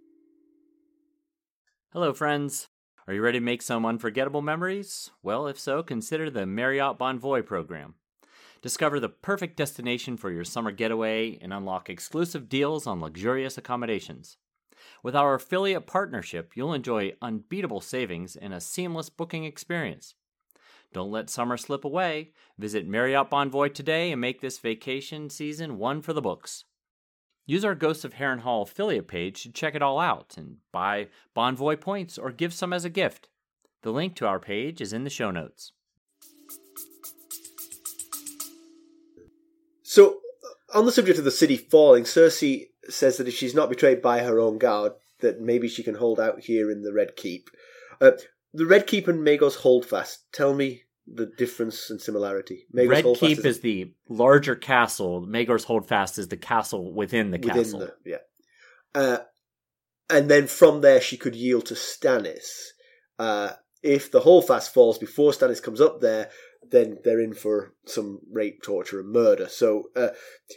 [1.92, 2.68] Hello, friends.
[3.06, 5.10] Are you ready to make some unforgettable memories?
[5.22, 7.94] Well, if so, consider the Marriott Bonvoy program.
[8.62, 14.36] Discover the perfect destination for your summer getaway and unlock exclusive deals on luxurious accommodations.
[15.02, 20.14] With our affiliate partnership, you'll enjoy unbeatable savings and a seamless booking experience.
[20.92, 22.32] Don't let summer slip away.
[22.58, 26.64] Visit Marriott Bonvoy today and make this vacation season one for the books.
[27.46, 31.80] Use our Ghosts of Harrenhal affiliate page to check it all out and buy Bonvoy
[31.80, 33.28] points or give some as a gift.
[33.82, 35.72] The link to our page is in the show notes.
[39.90, 40.20] So,
[40.72, 44.20] on the subject of the city falling, Cersei says that if she's not betrayed by
[44.20, 47.50] her own guard, that maybe she can hold out here in the Red Keep.
[48.00, 48.12] Uh,
[48.54, 50.26] the Red Keep and Maegor's Holdfast.
[50.32, 52.66] Tell me the difference and similarity.
[52.72, 55.22] Maegor's Red Holdfast Keep is, the larger castle.
[55.22, 57.80] Magor's Holdfast is the castle within the within castle.
[57.80, 58.16] the yeah.
[58.94, 59.18] Uh,
[60.08, 62.46] and then from there, she could yield to Stannis.
[63.18, 66.30] Uh, if the Holdfast falls before Stannis comes up there,
[66.68, 69.48] then they're in for some rape, torture, and murder.
[69.48, 70.08] So uh,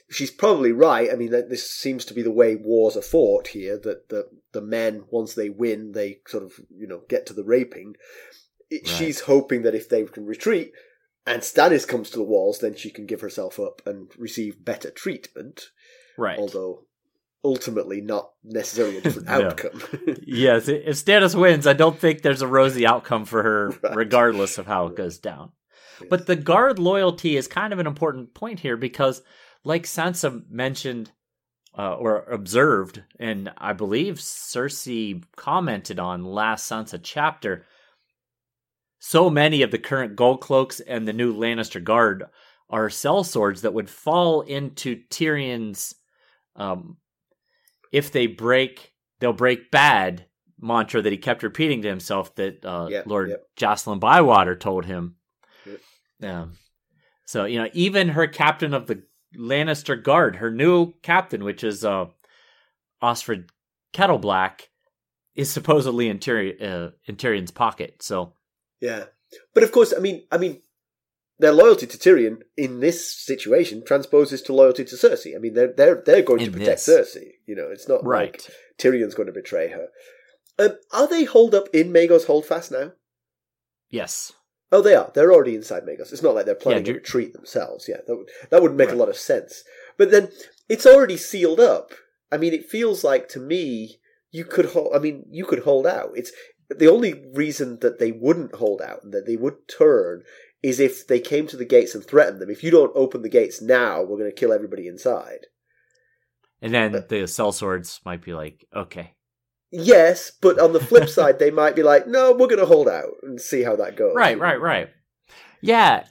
[0.10, 1.10] she's probably right.
[1.12, 3.78] I mean, this seems to be the way wars are fought here.
[3.78, 7.44] That the the men, once they win, they sort of you know get to the
[7.44, 7.96] raping.
[8.70, 8.88] It, Right.
[8.88, 10.72] She's hoping that if they can retreat
[11.28, 14.90] and Stannis comes to the walls, then she can give herself up and receive better
[14.90, 15.70] treatment.
[16.18, 16.38] Right.
[16.40, 16.86] Although
[17.46, 19.48] ultimately not necessarily a different No.
[19.50, 19.82] outcome.
[20.26, 23.96] yes, if Stannis wins, I don't think there's a rosy outcome for her, Right.
[23.96, 25.52] regardless of how it goes down.
[26.10, 29.22] But the guard loyalty is kind of an important point here because,
[29.64, 31.12] like Sansa mentioned
[31.78, 37.66] uh, or observed, and I believe Cersei commented on last Sansa chapter,
[39.00, 42.26] so many of the current gold cloaks and the new Lannister guard
[42.70, 45.96] are cell swords that would fall into Tyrion's
[46.56, 46.98] um
[47.92, 50.26] if they break they'll break bad
[50.64, 53.44] mantra that he kept repeating to himself that uh, Yep, Lord yep.
[53.58, 55.16] Jacelyn Bywater told him.
[56.24, 56.58] Um,
[57.26, 59.04] so you know, even her captain of the
[59.38, 62.06] Lannister Guard, her new captain, which is uh,
[63.02, 63.50] Osfryd
[63.94, 64.68] Kettleblack,
[65.36, 68.02] is supposedly in, Tyrion, uh, in Tyrion's pocket.
[68.02, 68.34] So
[68.80, 69.06] Yeah,
[69.54, 70.62] but of course, I mean, I mean,
[71.40, 75.36] their loyalty to Tyrion in this situation transposes to loyalty to Cersei.
[75.36, 77.16] I mean, they're they're they're going to protect this.
[77.16, 77.32] Cersei.
[77.46, 79.88] You know, it's not right, like Tyrion's going to betray her.
[80.60, 82.92] Um, are they holed up in Maegor's Holdfast now?
[83.90, 84.32] yes,
[84.74, 85.12] Oh, they are.
[85.14, 86.12] They're already inside Maegor's.
[86.12, 87.88] It's not like they're planning Yeah, a retreat themselves.
[87.88, 88.98] Yeah, that would that would make Right.
[88.98, 89.64] a lot of sense.
[89.98, 90.30] But then
[90.68, 91.92] it's already sealed up.
[92.32, 94.00] I mean, it feels like to me
[94.32, 94.96] you could hold.
[94.96, 96.12] I mean, you could hold out.
[96.16, 96.32] It's
[96.70, 100.24] the only reason that they wouldn't hold out and that they would turn
[100.64, 102.50] is if they came to the gates and threatened them.
[102.50, 105.46] If you don't open the gates now, we're going to kill everybody inside.
[106.62, 109.14] and then the sellswords might be like, okay,
[109.76, 112.88] Yes, but on the flip side, they might be like, "No, we're going to hold
[112.88, 114.90] out and see how that goes." right, right, right,
[115.62, 116.06] yeah.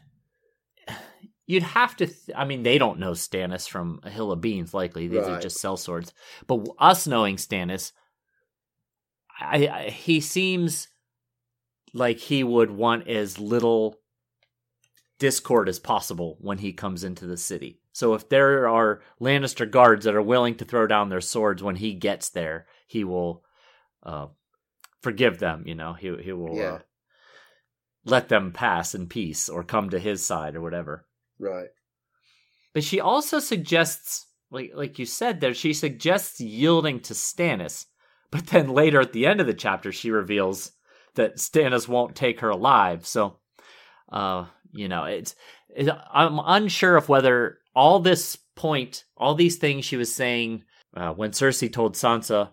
[1.46, 2.06] You'd have to.
[2.06, 4.74] Th- I mean, they don't know Stannis from a hill of beans.
[4.74, 6.12] Likely, these are just sellswords.
[6.46, 7.92] But us knowing Stannis,
[9.38, 10.88] I, I he seems
[11.94, 13.96] like he would want as little
[15.18, 17.80] discord as possible when he comes into the city.
[17.92, 21.76] So if there are Lannister guards that are willing to throw down their swords when
[21.76, 23.44] he gets there, he will
[24.02, 24.26] uh,
[25.02, 25.64] forgive them.
[25.66, 26.72] You know, he he will Yeah.
[26.74, 26.78] uh,
[28.04, 31.06] let them pass in peace or come to his side or whatever.
[31.38, 31.68] Right.
[32.74, 37.86] But she also suggests, like like you said there, she suggests yielding to Stannis.
[38.30, 40.72] But then later at the end of the chapter, she reveals
[41.14, 43.06] that Stannis won't take her alive.
[43.06, 43.36] So,
[44.10, 45.34] uh, you know, it's,
[45.68, 50.64] it, I'm unsure of whether all this point, all these things she was saying
[50.96, 52.50] uh, when Cersei told Sansa,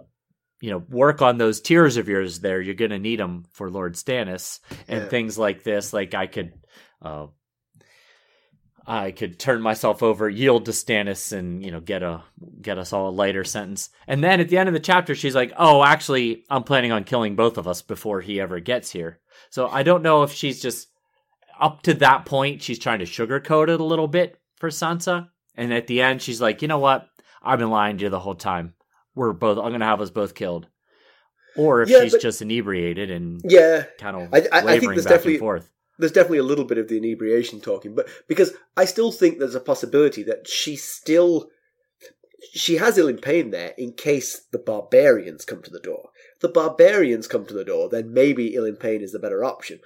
[0.62, 2.62] you know, work on those tears of yours there.
[2.62, 5.10] You're going to need them for Lord Stannis and Yeah.
[5.10, 5.94] things like this.
[5.94, 6.54] Like I could,
[7.02, 7.28] uh,
[8.86, 12.24] I could turn myself over, yield to Stannis, and you know get a
[12.62, 13.90] get us all a lighter sentence.
[14.08, 17.04] And then at the end of the chapter, she's like, "Oh, actually, I'm planning on
[17.04, 19.20] killing both of us before he ever gets here."
[19.52, 20.88] So I don't know if she's just
[21.60, 22.64] up to that point.
[22.64, 26.42] She's trying to sugarcoat it a little bit for Sansa, and at the end, she's
[26.42, 27.08] like, "You know what?
[27.44, 28.74] I've been lying to you the whole time.
[29.20, 29.58] We're both.
[29.58, 30.68] I'm gonna have us both killed."
[31.58, 34.66] Or if Yeah, she's but- just inebriated and Yeah, kind of I- I- I think
[34.66, 35.70] wavering there's back definitely- and forth.
[35.98, 39.56] there's definitely a little bit of the inebriation talking, but because I still think there's
[39.56, 41.50] a possibility that she still
[42.54, 46.10] she has Ilyn Payne there in case the barbarians come to the door.
[46.36, 49.82] If the barbarians come to the door, then maybe Ilyn Payne is the better option.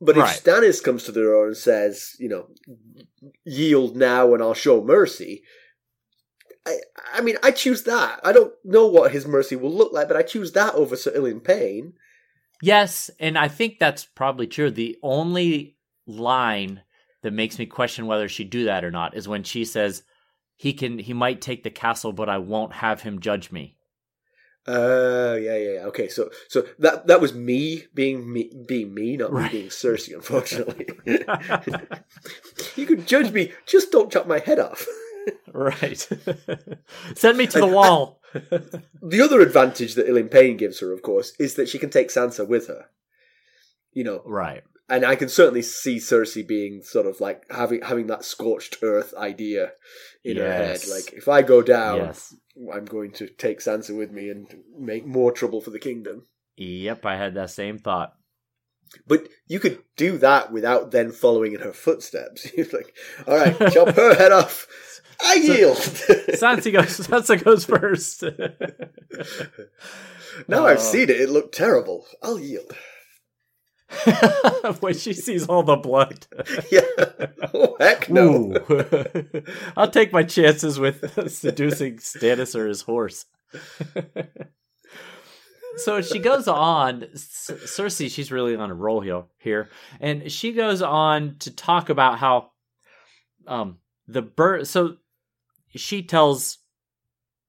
[0.00, 2.48] But if Stannis comes to the door and says, you know,
[3.44, 5.42] yield now and I'll show mercy,
[6.66, 6.78] I,
[7.14, 8.20] I mean, I choose that.
[8.24, 11.12] I don't know what his mercy will look like, but I choose that over Sir
[11.12, 11.94] Ilyn Payne.
[12.60, 14.70] Yes, and I think that's probably true.
[14.70, 15.76] The only
[16.06, 16.82] line
[17.22, 20.02] that makes me question whether she'd do that or not is when she says
[20.56, 23.76] he can he might take the castle, but I won't have him judge me.
[24.66, 25.84] Uh, yeah, yeah, yeah.
[25.86, 29.52] Okay, so so that that was me being me being me, not Right.
[29.52, 30.14] me being Cersei.
[30.14, 30.88] Unfortunately,
[32.76, 34.84] you could judge me, just don't chop my head off.
[35.52, 35.98] Right.
[37.14, 38.20] Send me to the wall.
[39.02, 42.08] The other advantage that Ilyn Payne gives her, of course, is that she can take
[42.08, 42.86] Sansa with her.
[43.92, 44.62] You know, right.
[44.90, 49.14] and I can certainly see Cersei being sort of like having having that scorched earth
[49.16, 49.72] idea
[50.22, 50.80] in her head.
[50.90, 52.34] Like, if I go down, Yes.
[52.74, 56.26] I'm going to take Sansa with me and make more trouble for the kingdom.
[56.56, 58.14] Yep, I had that same thought.
[59.06, 62.50] But you could do that without then following in her footsteps.
[62.56, 62.94] You're like,
[63.26, 64.66] all right, chop her head off.
[65.22, 65.76] I yield.
[65.78, 68.22] Sansa goes Sansa goes first.
[70.48, 70.82] now I've Oh.
[70.82, 71.20] seen it.
[71.20, 72.06] It looked terrible.
[72.22, 72.72] I'll yield.
[74.80, 76.26] when she sees all the blood.
[76.72, 76.80] Yeah.
[77.54, 78.52] Oh heck no.
[79.76, 83.26] I'll take my chances with seducing Stannis or his horse.
[85.76, 89.68] so she goes on, Cersei, she's really on a roll here, here,
[90.00, 92.50] and she goes on to talk about how
[93.46, 93.78] um
[94.08, 94.66] the bird.
[94.66, 94.96] So
[95.76, 96.58] she tells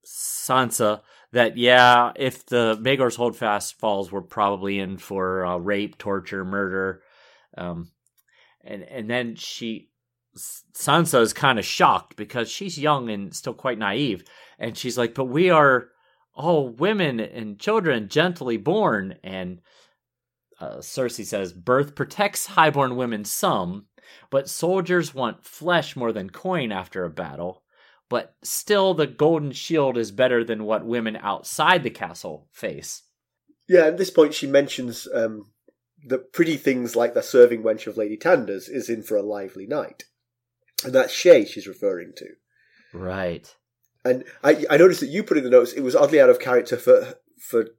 [0.06, 1.02] Sansa
[1.32, 7.02] that yeah, if the Maegor's Holdfast falls, we're probably in for uh, rape, torture, murder,
[7.58, 7.92] um,
[8.64, 9.90] and and then she
[10.38, 14.24] Sansa is kind of shocked because she's young and still quite naive,
[14.60, 15.90] and she's like, "But we are
[16.34, 19.62] all women and children, gently born." And
[20.60, 23.88] uh, Cersei says, "Birth protects highborn women some,
[24.30, 27.64] but soldiers want flesh more than coin after a battle.
[28.10, 33.04] But still, the golden shield is better than what women outside the castle face."
[33.68, 35.52] Yeah, at this point she mentions um,
[36.06, 39.66] that pretty things like the serving wench of Lady Tanda's is in for a lively
[39.66, 40.06] night.
[40.84, 42.28] And that's Shae she's referring to.
[42.94, 43.54] Right.
[44.06, 46.40] And I, I noticed that you put in the notes it was oddly out of
[46.40, 47.70] character for for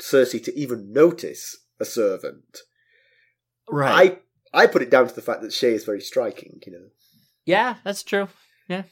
[0.00, 2.58] Cersei to even notice a servant.
[3.70, 4.18] Right.
[4.52, 6.86] I I put it down to the fact that Shae is very striking, you know.
[7.44, 8.28] Yeah, that's true.
[8.66, 8.84] Yeah.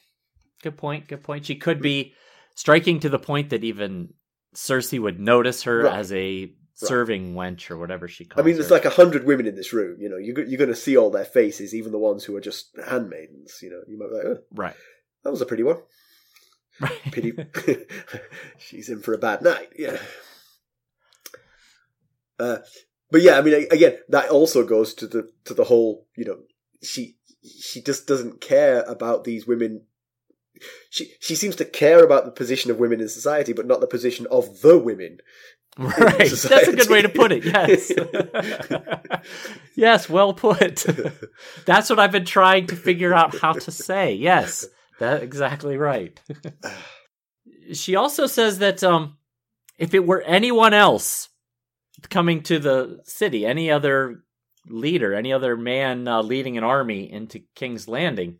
[0.63, 1.09] Good point.
[1.09, 1.47] Good point.
[1.47, 2.15] She could be
[2.55, 4.15] striking to the point that even
[4.55, 5.99] Cersei would notice her Right.
[5.99, 8.39] as a serving wench or whatever she calls.
[8.39, 8.43] It.
[8.43, 8.75] I mean, there's her.
[8.75, 9.97] like a hundred women in this room.
[10.01, 12.41] You know, you're you're going to see all their faces, even the ones who are
[12.41, 13.59] just handmaidens.
[13.63, 14.75] You know, you might be like, oh, right.
[15.25, 15.79] that was a pretty one.
[16.79, 17.01] Right.
[17.11, 17.33] Pity,
[18.59, 19.71] she's in for a bad night.
[19.79, 19.97] Yeah.
[22.39, 22.59] Uh,
[23.11, 26.07] but yeah, I mean, again, that also goes to the to the whole.
[26.17, 26.39] You know,
[26.83, 29.83] she she just doesn't care about these women.
[30.91, 33.87] She she seems to care about the position of women in society, but not the
[33.87, 35.19] position of the women.
[35.79, 36.31] Right.
[36.31, 37.45] That's a good way to put it.
[37.45, 37.93] Yes.
[39.77, 40.87] yes, well put.
[41.67, 44.15] That's what I've been trying to figure out how to say.
[44.15, 44.65] Yes.
[44.99, 46.19] That's exactly right.
[47.75, 49.19] she also says that um
[49.77, 51.29] if it were anyone else
[52.09, 54.25] coming to the city, any other
[54.69, 58.39] leader, any other man uh, leading an army into King's Landing,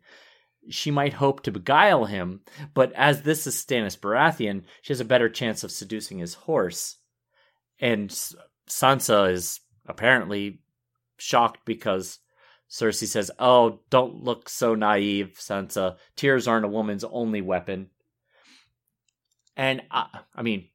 [0.69, 2.41] she might hope to beguile him,
[2.73, 6.97] but as this is Stannis Baratheon, she has a better chance of seducing his horse.
[7.79, 8.09] And
[8.67, 10.59] Sansa is apparently
[11.17, 12.19] shocked because
[12.69, 15.97] Cersei says, "Oh, don't look so naive, Sansa.
[16.15, 17.89] Tears aren't a woman's only weapon."
[19.55, 20.69] And I, I mean,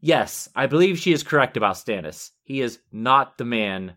[0.00, 2.30] yes, I believe she is correct about Stannis.
[2.42, 3.96] He is not the man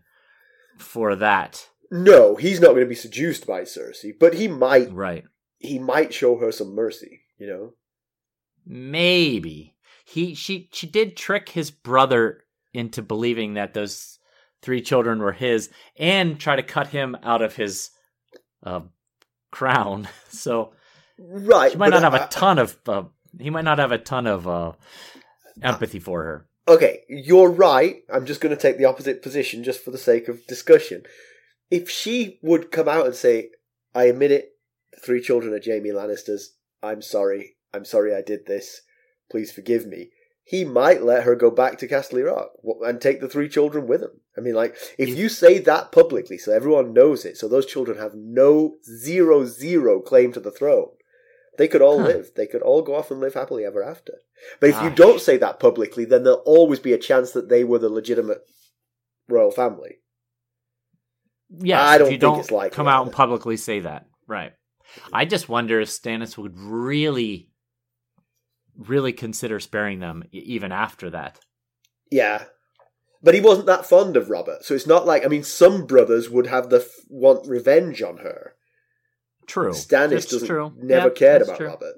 [0.78, 1.68] for that.
[1.90, 5.24] No, he's not going to be seduced by Cersei, but he might Right.
[5.58, 7.20] He might show her some mercy.
[7.38, 7.72] You know,
[8.66, 9.74] Maybe.
[10.04, 14.18] He she she did trick his brother into believing that those
[14.62, 17.90] three children were his and try to cut him out of his
[18.64, 18.80] uh,
[19.50, 20.08] crown.
[20.28, 20.72] So
[21.18, 21.72] right?
[21.72, 23.04] she might not have I- a ton of uh,
[23.38, 24.72] he might not have a ton of uh,
[25.62, 26.48] empathy for her.
[26.68, 28.02] Okay, you're right.
[28.12, 31.04] I'm just going to take the opposite position just for the sake of discussion.
[31.70, 33.50] If she would come out and say,
[33.94, 34.50] I admit it,
[34.96, 38.80] the three children are Jamie Lannister's, I'm sorry, I'm sorry I did this,
[39.30, 40.10] please forgive me,
[40.44, 42.50] he might let her go back to Casterly Rock
[42.82, 44.20] and take the three children with him.
[44.36, 47.98] I mean, like, if you say that publicly so everyone knows it, so those children
[47.98, 50.90] have no zero, zero claim to the throne,
[51.58, 52.06] they could all Huh.
[52.06, 52.32] live.
[52.36, 54.20] They could all go off and live happily ever after.
[54.60, 57.64] But if you don't say that publicly, then there'll always be a chance that they
[57.64, 58.42] were the legitimate
[59.28, 59.96] royal family.
[61.48, 64.06] Yeah, I don't if you think don't it's likely come out and publicly say that.
[64.26, 64.52] Right.
[65.12, 67.48] I just wonder if Stannis would really
[68.76, 71.38] really consider sparing them even after that.
[72.10, 72.44] Yeah.
[73.22, 76.28] But he wasn't that fond of Robert, so it's not like I mean, some brothers
[76.30, 78.54] would have the f- want revenge on her.
[79.46, 79.72] True.
[79.72, 80.72] Stannis That's doesn't true.
[80.76, 81.66] never Yeah, cared about true.
[81.68, 81.94] Robert.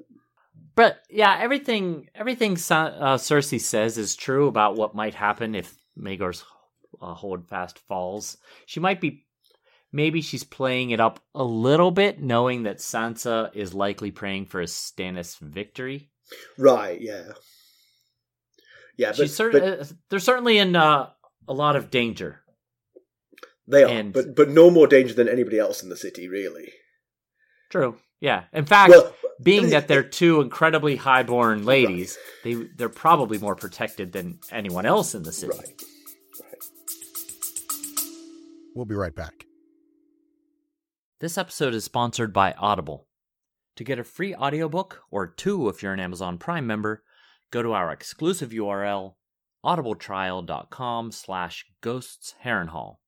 [0.74, 6.44] But yeah, everything everything uh, Cersei says is true about what might happen if Maegor's
[7.02, 8.38] uh, hold fast falls.
[8.66, 9.26] She might be,
[9.92, 14.60] maybe she's playing it up a little bit, knowing that Sansa is likely praying for
[14.60, 16.10] a Stannis victory.
[16.58, 17.00] Right?
[17.00, 17.24] Yeah.
[18.96, 21.10] Yeah, but, She's cer- but uh, they're certainly in uh,
[21.46, 22.40] a lot of danger.
[23.66, 26.72] they are, and- but but no more danger than anybody else in the city, really.
[27.70, 27.96] True.
[28.20, 28.44] Yeah.
[28.52, 34.10] In fact, Well, being that they're two incredibly highborn ladies, they they're probably more protected
[34.12, 35.56] than anyone else in the city.
[35.56, 35.82] right,
[36.42, 36.64] right.
[38.74, 39.44] We'll be right back.
[41.20, 43.08] This episode is sponsored by Audible.
[43.74, 47.02] To get a free audiobook, or two if you're an Amazon Prime member,
[47.50, 49.14] go to our exclusive URL,
[49.64, 52.98] audibletrial.com slash ghosts Harrenhal.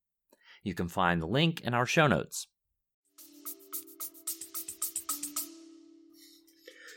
[0.64, 2.48] You can find the link in our show notes.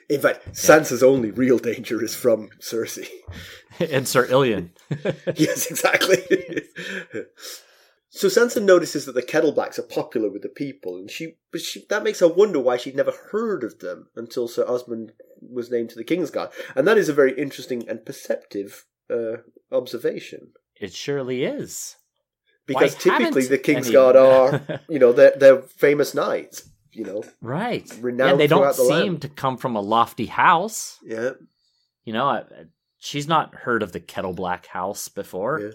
[0.09, 3.07] In fact, Sansa's only real danger is from Cersei.
[3.79, 4.71] and Sir Ilyn.
[5.37, 6.17] yes, exactly.
[8.15, 12.03] so Sansa notices that the Kettleblacks are popular with the people, and she, she, that
[12.03, 15.95] makes her wonder why she'd never heard of them until Sir Osmond was named to
[15.95, 19.37] the Kingsguard, and that is a very interesting and perceptive uh,
[19.71, 21.95] observation it surely is.
[22.67, 27.23] because Why typically the Kingsguard any- are, you know, they're, they're famous knights, you know.
[27.41, 27.89] right.
[28.01, 29.21] Renowned yeah, they don't the seem land.
[29.23, 30.99] to come from a lofty house.
[31.03, 31.31] Yeah,
[32.05, 32.43] You know, I,
[32.99, 35.59] she's not heard of the Kettleblack house before.
[35.59, 35.71] Yeah.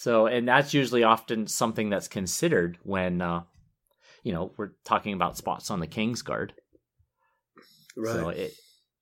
[0.00, 3.42] So, and that's usually often something that's considered when, uh,
[4.22, 6.52] you know, we're talking about spots on the King's Guard.
[7.96, 8.12] Right.
[8.14, 8.52] So it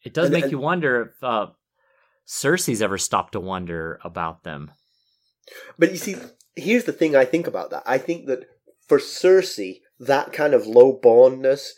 [0.02, 1.48] it does And- make and- you wonder if uh,
[2.26, 4.70] Cersei's ever stopped to wonder about them.
[5.78, 6.16] But you see,
[6.54, 7.82] here's the thing I think about that.
[7.84, 8.46] I think that
[8.88, 11.72] for Cersei, that kind of low bornness,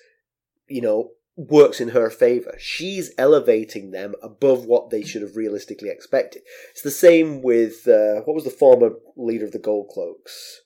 [0.68, 2.54] you know, works in her favor.
[2.58, 6.42] She's elevating them above what they should have realistically expected.
[6.72, 10.62] It's the same with, uh, what was the former leader of the Gold Cloaks?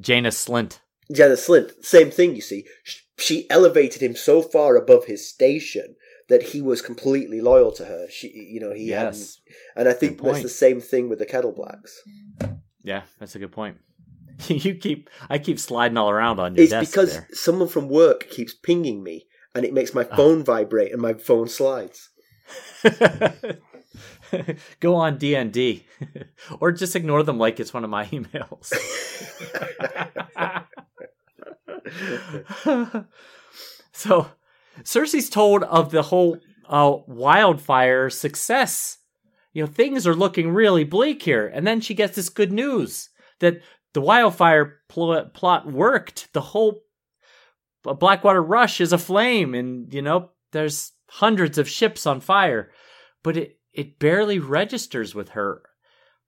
[0.00, 0.80] Jaina Slynt.
[1.14, 1.84] Jenna Slynt.
[1.84, 2.66] Same thing, you see.
[3.16, 5.94] She elevated him so far above his station
[6.28, 8.06] that he was completely loyal to her.
[8.10, 9.40] She, you know, he hadn't- Yes.
[9.76, 11.92] And I think that's the same thing with the Kettleblacks.
[12.82, 13.78] Yeah, that's a good point.
[14.48, 17.28] you keep I keep sliding all around on your It's desk because there.
[17.32, 19.26] someone from work keeps pinging me,
[19.58, 20.16] and it makes my Ah.
[20.16, 22.10] phone vibrate and my phone slides.
[24.80, 25.84] Go on D and D,
[26.60, 28.72] or just ignore them like it's one of my emails.
[33.92, 34.26] so,
[34.82, 36.38] Cersei's told of the whole
[36.68, 38.98] uh, wildfire success.
[39.52, 43.08] You know, things are looking really bleak here, and then she gets this good news
[43.40, 43.60] that
[43.94, 46.32] the wildfire pl- plot worked.
[46.32, 46.82] The whole
[47.82, 52.70] Blackwater Rush is aflame, and you know, there's hundreds of ships on fire
[53.22, 55.62] but it, it barely registers with her.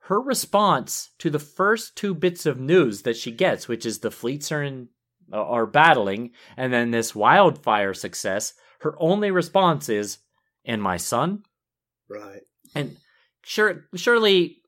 [0.04, 4.10] Her response to the first two bits of news that she gets, which is the
[4.10, 4.88] fleets are in
[5.32, 10.18] uh, are battling, and then this wildfire success, her only response is,
[10.64, 11.44] "And my son."
[12.08, 12.42] Right.
[12.74, 12.96] And
[13.42, 14.62] sure, surely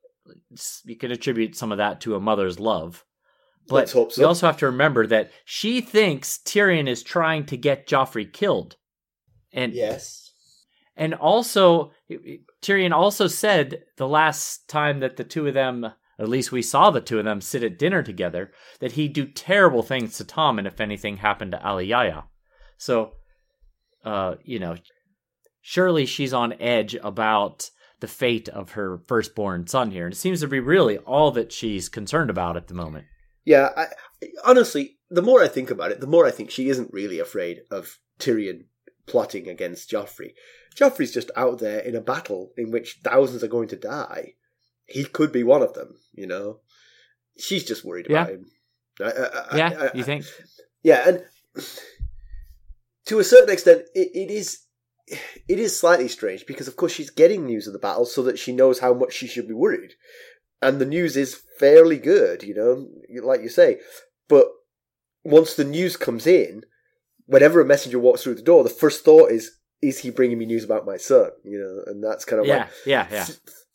[0.84, 3.04] you can attribute some of that to a mother's love.
[3.68, 4.22] But Let's hope so.
[4.22, 8.76] we also have to remember that she thinks Tyrion is trying to get Joffrey killed.
[9.52, 10.32] And Yes.
[10.96, 11.92] and also,
[12.60, 16.90] Tyrion also said the last time that the two of them, at least we saw
[16.90, 20.66] the two of them sit at dinner together, that he'd do terrible things to Tommen
[20.66, 22.24] if anything happened to Alayaya.
[22.78, 23.12] So,
[24.04, 24.76] uh, you know,
[25.60, 30.06] surely she's on edge about the fate of her firstborn son here.
[30.06, 33.06] And it seems to be really all that she's concerned about at the moment.
[33.44, 33.70] Yeah.
[33.76, 33.86] I,
[34.44, 37.62] honestly, the more I think about it, the more I think she isn't really afraid
[37.70, 38.64] of Tyrion
[39.06, 40.32] plotting against Joffrey.
[40.74, 44.34] Joffrey's just out there in a battle in which thousands are going to die.
[44.86, 46.60] He could be one of them, you know.
[47.38, 48.34] She's just worried about Yeah.
[48.34, 48.50] him.
[49.00, 49.04] I,
[49.50, 50.24] I, Yeah, you think?
[50.82, 51.24] Yeah, and
[53.06, 54.60] to a certain extent, it, it is
[55.48, 58.38] it is slightly strange because, of course, she's getting news of the battle so that
[58.38, 59.94] she knows how much she should be worried,
[60.62, 62.88] and the news is fairly good, you know,
[63.22, 63.80] like you say.
[64.28, 64.46] But
[65.24, 66.62] once the news comes in,
[67.26, 69.50] whenever a messenger walks through the door, the first thought is,
[69.82, 72.56] "Is he bringing me news about my son?" You know, and that's kind of Yeah,
[72.56, 73.26] like yeah, yeah.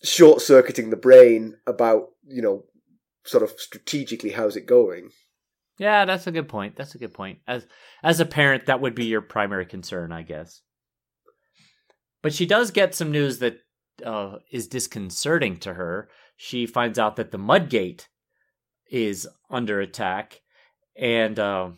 [0.03, 2.65] short circuiting the brain about you know,
[3.25, 5.11] sort of strategically how's it going.
[5.79, 6.75] Yeah, that's a good point.
[6.75, 7.39] That's a good point.
[7.47, 7.67] As
[8.03, 10.61] as a parent, that would be your primary concern, I guess.
[12.23, 13.59] But she does get some news that
[14.05, 16.09] uh, is disconcerting to her.
[16.37, 18.07] She finds out that the Mudgate
[18.89, 20.41] is under attack,
[20.95, 21.71] and uh,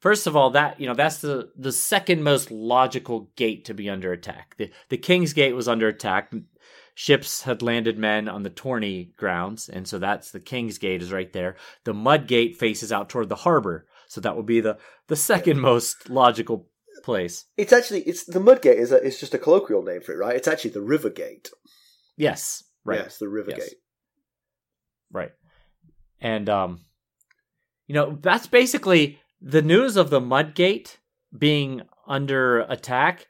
[0.00, 3.88] first of all, that you know that's the the second most logical gate to be
[3.88, 4.56] under attack.
[4.58, 6.32] The the King's Gate was under attack.
[6.94, 11.12] Ships had landed men on the Tourney grounds, and so that's the King's Gate is
[11.12, 11.56] right there.
[11.84, 15.60] The Mud Gate faces out toward the harbor, so that would be the the second
[15.60, 16.68] most logical
[17.04, 17.44] place.
[17.56, 20.34] It's actually it's the Mudgate is a, it's just a colloquial name for it, right?
[20.34, 21.50] It's actually the River Gate.
[22.16, 23.00] Yes, right.
[23.00, 23.60] It's the River Yes.
[23.68, 23.78] Gate.
[25.12, 25.32] Right.
[26.20, 26.80] And um
[27.86, 30.96] you know, that's basically the news of the Mudgate
[31.36, 33.26] being under attack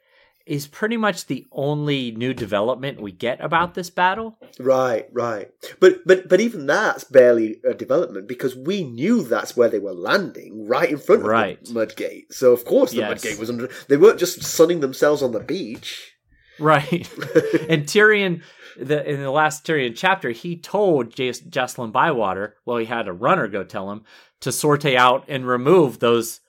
[0.47, 4.37] is pretty much the only new development we get about this battle.
[4.59, 5.49] Right, right.
[5.81, 9.93] But but but even that's barely a development because we knew that's where they were
[9.93, 11.63] landing, right in front of Right.
[11.65, 12.31] the Mudgate.
[12.31, 13.23] So of course the Yes.
[13.25, 13.69] Mudgate was under.
[13.89, 16.13] They weren't just sunning themselves on the beach.
[16.59, 17.09] Right.
[17.69, 18.41] and Tyrion
[18.79, 23.47] the in the last Tyrion chapter, he told Jacelyn Bywater, well he had a runner
[23.47, 24.03] go tell him
[24.41, 26.41] to sortie out and remove those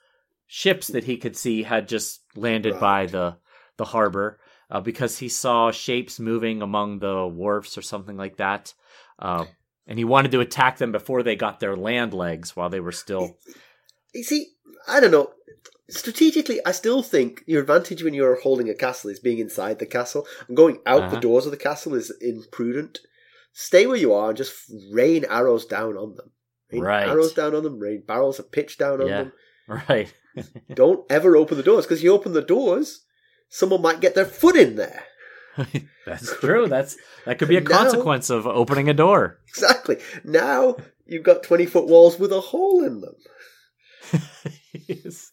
[0.47, 2.81] ships that he could see had just landed Right.
[2.81, 3.37] by the
[3.77, 4.39] the harbor
[4.71, 8.75] uh, because he saw shapes moving among the wharfs or something like that.
[9.19, 9.45] Uh,
[9.87, 12.93] and he wanted to attack them before they got their land legs while they were
[12.93, 13.37] still.
[14.15, 14.49] You see,
[14.89, 15.31] I don't know.
[15.91, 19.87] Strategically, I still think your advantage when you're holding a castle is being inside the
[19.87, 21.21] castle and going out the Uh-huh.
[21.21, 22.99] doors of the castle is imprudent.
[23.53, 24.55] Stay where you are and just
[24.93, 26.31] rain arrows down on them.
[26.71, 27.09] Rain Right.
[27.09, 27.79] arrows down on them.
[27.79, 29.23] Rain barrels of pitch down on Yeah.
[29.25, 29.33] them.
[29.89, 30.13] Right.
[30.75, 33.05] Don't ever open the doors because you open the doors,
[33.51, 35.05] someone might get their foot in there.
[36.07, 36.69] That's true.
[36.69, 39.41] That's that could be a Now- consequence of opening a door.
[39.49, 39.99] Exactly.
[40.25, 40.77] Now
[41.07, 43.15] you've got 20 foot walls with a hole in them.
[44.89, 45.31] Yes.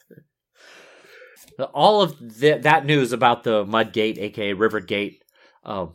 [1.73, 5.23] All of th- that news about the Mud Gate, aka River Gate,
[5.63, 5.93] um,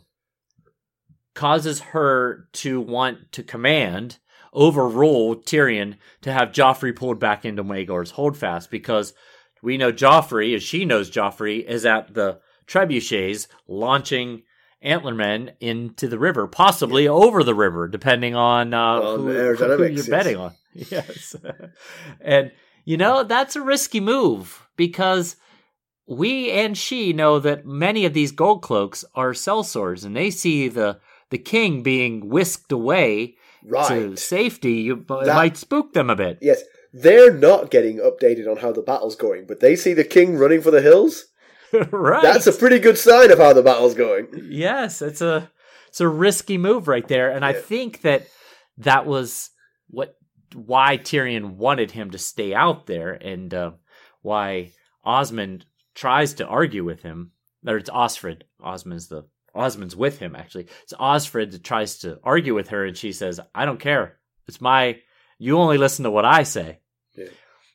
[1.35, 4.17] causes her to want to command,
[4.53, 9.13] overrule Tyrion to have Joffrey pulled back into Maegor's holdfast because
[9.61, 14.43] we know Joffrey, as she knows Joffrey, is at the trebuchets launching
[14.83, 20.05] Antlermen into the river, possibly over the river, depending on, uh, On who, who you're
[20.05, 20.53] betting on.
[20.73, 21.35] Yes.
[22.21, 22.51] and,
[22.85, 25.35] you know, that's a risky move because
[26.07, 30.67] we and she know that many of these gold cloaks are sellswords and they see
[30.67, 33.87] the, the king being whisked away Right.
[33.89, 34.73] to safety.
[34.73, 36.39] You, it That- might spook them a bit.
[36.41, 36.63] Yes.
[36.93, 40.61] They're not getting updated on how the battle's going, but they see the king running
[40.61, 41.25] for the hills.
[41.91, 42.21] right.
[42.23, 44.27] That's a pretty good sign of how the battle's going.
[44.49, 45.49] Yes, it's a
[45.87, 48.27] it's a risky move right there, and I think that
[48.79, 49.51] that was
[49.89, 50.15] what
[50.53, 53.71] why Tyrion wanted him to stay out there, and uh,
[54.21, 54.71] why
[55.03, 57.31] Osmond tries to argue with him.
[57.65, 58.43] Or it's Osfryd.
[58.61, 60.67] Osmond's the Osmond's with him actually.
[60.83, 64.17] It's Osfryd that tries to argue with her, and she says, "I don't care.
[64.47, 64.99] It's my.
[65.37, 66.79] You only listen to what I say."
[67.15, 67.25] Yeah.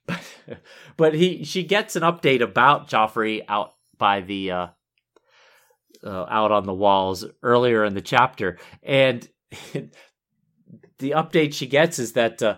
[0.06, 0.20] But,
[0.96, 4.66] but he she gets an update about Joffrey out by the uh,
[6.04, 9.28] uh, out on the walls earlier in the chapter, and
[10.98, 12.56] the update she gets is that uh,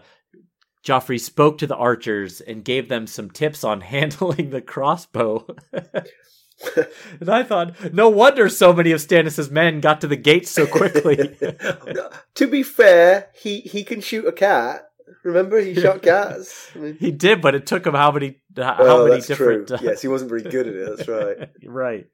[0.84, 5.46] Joffrey spoke to the archers and gave them some tips on handling the crossbow.
[5.72, 10.66] and I thought, no wonder so many of Stannis' men got to the gates so
[10.66, 11.16] quickly.
[12.34, 14.84] to be fair, he, he can shoot a cat.
[15.24, 16.70] Remember, he shot cats.
[16.74, 19.68] I mean, he did, but it took him how many how oh, many that's different
[19.68, 19.76] true.
[19.76, 20.96] uh, Yes, he wasn't very good at it.
[20.96, 21.50] That's right.
[21.64, 22.06] right.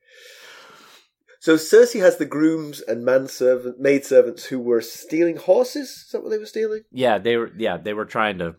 [1.44, 5.90] So Cersei has the grooms and manservant, maid servants who were stealing horses.
[5.90, 6.84] Is that what they were stealing?
[6.90, 8.56] Yeah, they were yeah, they were trying to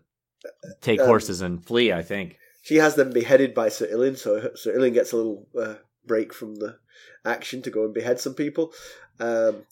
[0.82, 2.38] take Um, horses and flee, I think.
[2.62, 5.74] She has them beheaded by Sir Ilyn, so Sir Ilyn gets a little uh,
[6.06, 6.78] break from the
[7.24, 8.72] action to go and behead some people.
[9.18, 9.64] Um,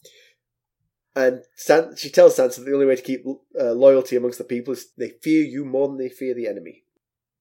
[1.15, 3.23] and San- she tells Sansa that the only way to keep
[3.57, 6.83] uh, loyalty amongst the people is they fear you more than they fear the enemy.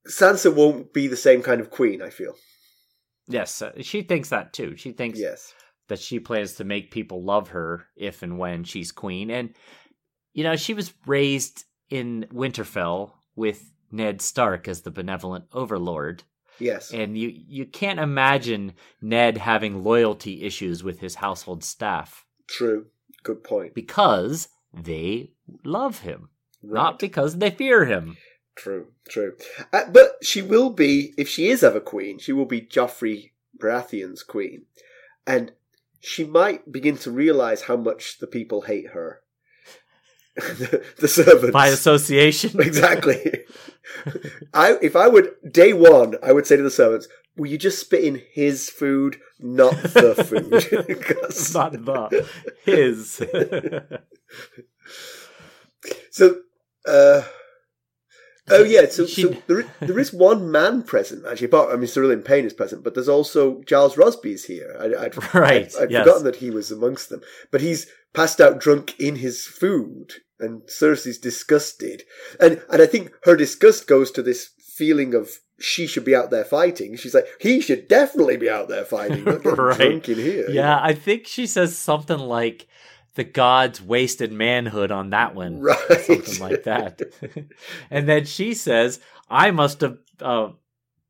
[0.07, 2.37] Sansa won't be the same kind of queen, I feel.
[3.27, 4.77] Yes, uh, she thinks that too.
[4.77, 5.53] She thinks Yes.
[5.89, 9.31] That she plans to make people love her if and when she's queen.
[9.31, 9.55] And,
[10.33, 16.23] you know, she was raised in Winterfell with Ned Stark as the benevolent overlord.
[16.59, 16.93] Yes.
[16.93, 18.73] And you, you can't imagine
[19.03, 22.87] Ned having loyalty issues with his household staff True.
[23.23, 23.75] Good point.
[23.75, 25.33] because they
[25.65, 26.29] love him,
[26.63, 26.75] Right.
[26.75, 28.17] not because they fear him.
[28.57, 29.35] True, true.
[29.73, 34.23] Uh, but she will be, if she is ever queen, she will be Joffrey Baratheon's
[34.23, 34.67] queen.
[35.27, 35.53] And
[36.05, 39.21] she might begin to realise how much the people hate her.
[40.37, 41.53] the, the servants.
[41.53, 42.61] By association.
[42.61, 43.45] exactly.
[44.53, 47.79] I, if I would, day one, I would say to the servants, will you just
[47.81, 50.15] spit in his food, not the
[50.89, 51.01] food?
[51.03, 52.29] 'Cause- not the
[52.65, 53.23] his.
[56.11, 56.37] So,
[56.87, 57.23] uh,
[58.51, 61.47] oh yeah, so, so there, i- there is one man present actually.
[61.47, 64.77] Apart, I mean, Sir Ilyn Payne is present, but there's also Giles Rosby's here.
[64.79, 66.03] I, I'd, Right, I'd, I'd yes.
[66.05, 67.21] forgotten that he was amongst them,
[67.51, 72.03] but he's passed out drunk in his food, and Cersei's disgusted,
[72.41, 75.31] and and I think her disgust goes to this feeling of
[75.61, 76.97] she should be out there fighting.
[76.97, 79.77] She's like, he should definitely be out there fighting, Right.
[79.77, 80.51] drunk in here.
[80.51, 82.67] Yeah, I think she says something like
[83.15, 85.61] the gods wasted manhood on that one.
[85.61, 86.01] Right.
[86.01, 87.01] Something like that.
[87.91, 89.01] and then she says,
[89.31, 90.51] I must have uh,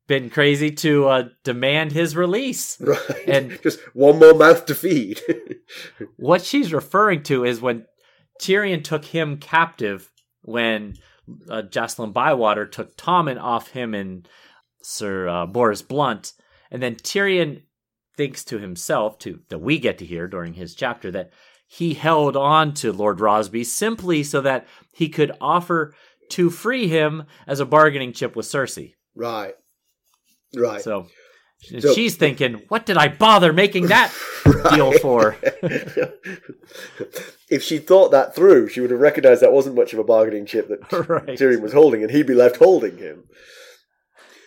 [0.07, 2.79] been crazy to uh, demand his release.
[2.79, 3.27] Right.
[3.27, 5.21] And- just one more mouth to feed.
[6.17, 7.85] What she's referring to is when
[8.39, 10.11] Tyrion took him captive
[10.43, 10.95] when
[11.49, 14.27] uh, Jacelyn Bywater took Tommen off him and
[14.83, 16.33] Sir uh, Boros Blount,
[16.69, 17.63] and then Tyrion
[18.15, 21.31] thinks to himself, to that we get to hear during his chapter, that
[21.67, 25.93] he held on to Lord Rosby simply so that he could offer
[26.29, 28.93] to free him as a bargaining chip with Cersei.
[29.15, 29.55] right.
[30.55, 30.81] Right.
[30.81, 31.07] So,
[31.79, 34.13] So- she's thinking, what did I bother making that
[34.71, 35.35] deal for?
[37.49, 40.45] if she thought that through, she would have recognised that wasn't much of a bargaining
[40.45, 41.37] chip that right.
[41.37, 43.23] Tyrion was holding, and he'd be left holding him.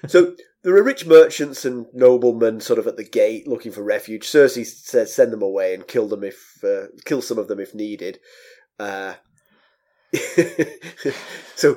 [0.06, 4.26] So there are rich merchants and noblemen sort of at the gate looking for refuge.
[4.26, 7.74] Cersei says, "Send them away and kill them if uh, kill some of them if
[7.74, 8.18] needed."
[8.78, 9.14] Uh,
[11.54, 11.76] so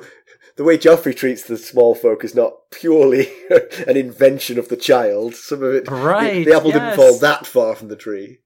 [0.56, 3.28] the way Joffrey treats the small folk is not purely
[3.86, 5.34] an invention of the child.
[5.34, 8.38] Some of it, Right, The, the apple didn't fall that far from the tree.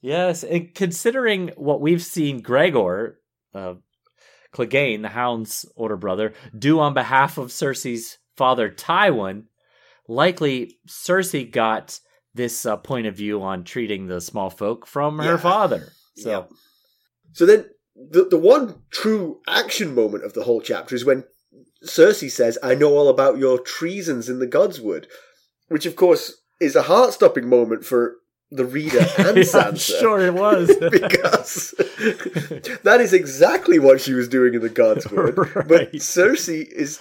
[0.00, 3.20] Yes, and considering what we've seen Gregor,
[3.54, 3.74] uh,
[4.52, 9.44] Clegane, the Hound's older brother, do on behalf of Cersei's father Tywin,
[10.10, 11.98] likely Cersei got
[12.34, 15.92] this uh, point of view on treating the small folk from her father.
[16.16, 16.42] So, Yeah.
[17.32, 21.24] So then, the the one true action moment of the whole chapter is when
[21.84, 25.06] Cersei says, "I know all about your treasons in the Godswood,"
[25.68, 28.16] which of course is a heart stopping moment for
[28.50, 29.66] the reader and Yeah, Sansa.
[29.66, 30.68] I'm sure it was.
[30.90, 31.70] because
[32.82, 35.68] that is exactly what she was doing in the Godswood.
[35.68, 36.98] But Cersei is.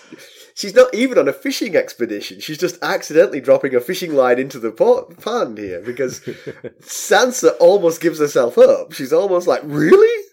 [0.59, 2.41] She's not even on a fishing expedition.
[2.41, 6.19] She's just accidentally dropping a fishing line into the po- pond here because
[6.81, 8.91] Sansa almost gives herself up.
[8.91, 10.25] She's almost like, "Really?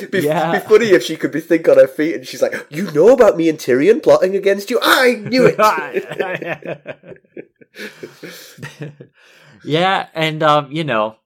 [0.12, 0.60] be, Yeah.
[0.60, 3.08] be funny if she could be think on her feet and she's like, "You know
[3.08, 4.78] about me and Tyrion plotting against you?
[4.80, 5.58] I knew it."
[9.64, 11.16] yeah, and um, you know,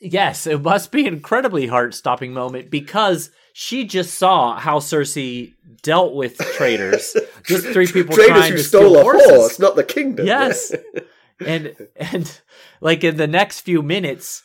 [0.00, 6.14] yes, it must be an incredibly heart-stopping moment because she just saw how Cersei dealt
[6.14, 9.30] with traitors, just three people trying who to stole steal a horses.
[9.30, 10.26] horse, not the kingdom.
[10.26, 10.72] Yes.
[11.46, 12.40] and and
[12.80, 14.42] like in the next few minutes,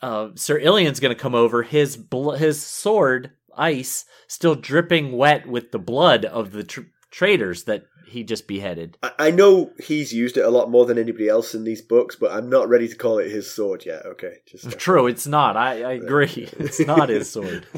[0.00, 1.62] uh, Sir Ilyn's going to come over.
[1.62, 7.64] His bl- his sword, ice, still dripping wet with the blood of the tr- traitors
[7.64, 8.96] that he just beheaded.
[9.02, 12.16] I- I know he's used it a lot more than anybody else in these books,
[12.16, 14.04] but I'm not ready to call it his sword yet.
[14.06, 15.56] Okay, just True, it's not.
[15.56, 16.48] I, I agree.
[16.58, 17.66] It's not his sword.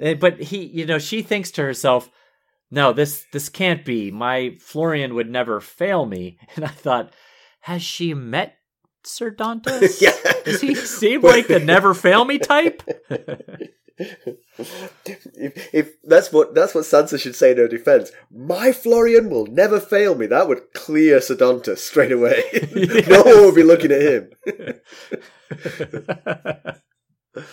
[0.00, 2.08] Eh, But he, you know, she thinks to herself,
[2.70, 4.12] "No, this this can't be.
[4.12, 7.12] My Florian would never fail me." And I thought,
[7.62, 8.54] has she met
[9.02, 10.00] Sir Dontos?
[10.00, 10.12] yeah.
[10.44, 12.82] Does he seem like the never fail me type?
[13.98, 19.46] If, if that's what that's what Sansa should say in her defense, my Florian will
[19.46, 20.26] never fail me.
[20.26, 22.44] That would clear Ser Dontos straight away.
[23.08, 24.30] no one would be looking at him.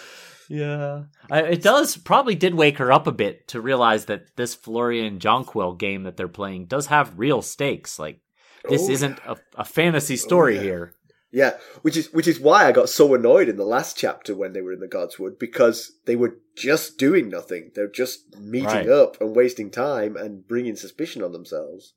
[0.50, 4.54] yeah, I, it does probably did wake her up a bit to realize that this
[4.54, 7.98] Florian Jonquil game that they're playing does have real stakes.
[7.98, 8.22] Like
[8.70, 10.68] this Oh, isn't a, a fantasy story oh, yeah.
[10.68, 10.95] here.
[11.36, 14.54] Yeah, which is which is why I got so annoyed in the last chapter when
[14.54, 17.72] they were in the Godswood because they were just doing nothing.
[17.76, 18.88] They're just meeting Right.
[18.90, 21.94] up and wasting time and bringing suspicion on themselves.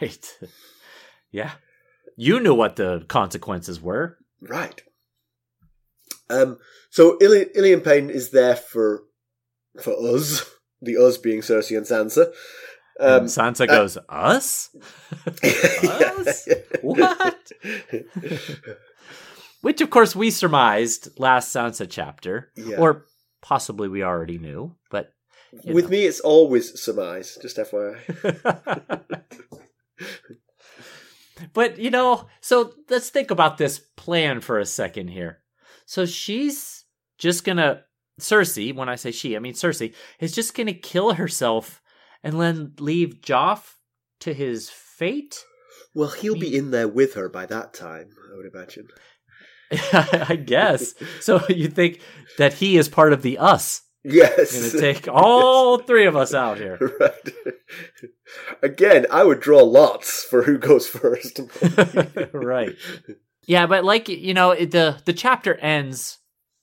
[0.00, 0.26] Right.
[1.30, 1.50] yeah.
[2.16, 4.16] You knew what the consequences were.
[4.40, 4.82] Right.
[6.30, 6.56] Um.
[6.88, 9.02] So Ili- Ilyn Payne is there for
[9.82, 10.50] for us,
[10.80, 12.32] the us being Cersei and Sansa.
[13.02, 14.70] And Um, Sansa goes, Us?
[15.42, 16.48] Us?
[16.82, 17.52] What?
[19.60, 22.76] Which, of course, we surmised last Sansa chapter, Yeah.
[22.78, 23.06] or
[23.40, 25.12] possibly we already knew, but.
[25.64, 25.90] With know.
[25.90, 27.38] me, it's always surmise.
[27.42, 29.02] Just FYI.
[31.52, 35.38] but, you know, so let's think about this plan for a second here.
[35.86, 36.84] So she's
[37.18, 37.84] just gonna.
[38.20, 41.81] Cersei, when I say she, I mean Cersei, is just gonna kill herself
[42.22, 43.74] and then leave Joff
[44.20, 45.44] to his fate?
[45.94, 48.10] Well, he'll be in there with her by that time.
[48.32, 48.88] I would imagine.
[50.28, 50.94] I guess.
[51.20, 52.00] So you think
[52.38, 53.82] that he is part of the us?
[54.04, 54.52] Yes.
[54.58, 56.78] Going to take all three of us out here.
[56.98, 57.32] right.
[58.62, 61.40] Again, I would draw lots for who goes first.
[62.32, 62.74] right.
[63.46, 66.18] Yeah, but like you know, the the chapter ends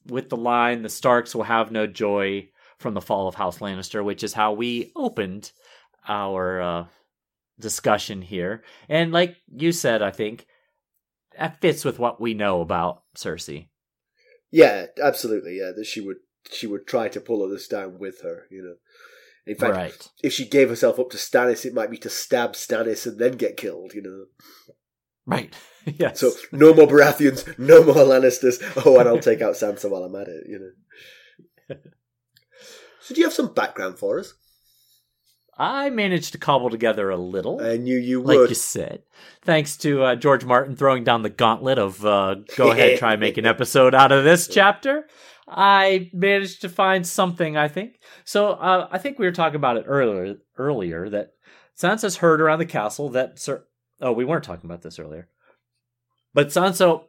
[0.05, 2.49] with the line, "The Starks will have no joy
[2.80, 5.51] from the fall of House Lannister," which is how we opened
[6.07, 6.86] our uh,
[7.59, 8.63] discussion here.
[8.88, 10.47] And like you said, I think
[11.38, 13.67] that fits with what we know about Cersei.
[14.51, 15.57] yeah, absolutely.
[15.59, 16.17] Yeah, that she would
[16.51, 18.47] she would try to pull all this down with her.
[18.49, 18.75] You know.
[19.45, 20.09] In fact, right.
[20.21, 23.34] if she gave herself up to Stannis, it might be to stab Stannis and then
[23.34, 23.93] get killed.
[23.93, 24.25] You know.
[25.25, 25.53] Right.
[25.86, 26.19] yes.
[26.19, 28.61] So no more Baratheons, no more Lannisters.
[28.86, 30.43] Oh, and I'll take out Sansa while I'm at it.
[30.47, 31.75] You know.
[33.10, 34.36] So do you have some background for us?
[35.57, 37.60] I managed to cobble together a little.
[37.60, 38.38] I knew you would.
[38.41, 39.01] like you said.
[39.41, 43.20] Thanks to uh, George Martin throwing down the gauntlet of uh, go ahead, try and
[43.20, 45.07] make an episode out of this chapter.
[45.47, 47.57] I managed to find something.
[47.57, 48.49] I think so.
[48.51, 50.36] Uh, I think we were talking about it earlier.
[50.55, 51.32] Earlier that
[51.76, 53.66] Sansa's heard around the castle that Sir.
[53.99, 55.30] Oh, we weren't talking about this earlier.
[56.36, 57.05] But Sansa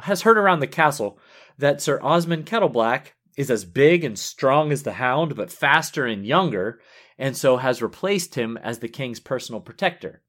[0.00, 1.18] has heard around the castle
[1.56, 6.26] that Sir Osmond Kettleblack is as big and strong as the Hound, but faster and
[6.26, 6.80] younger,
[7.16, 10.22] and so has replaced him as the king's personal protector.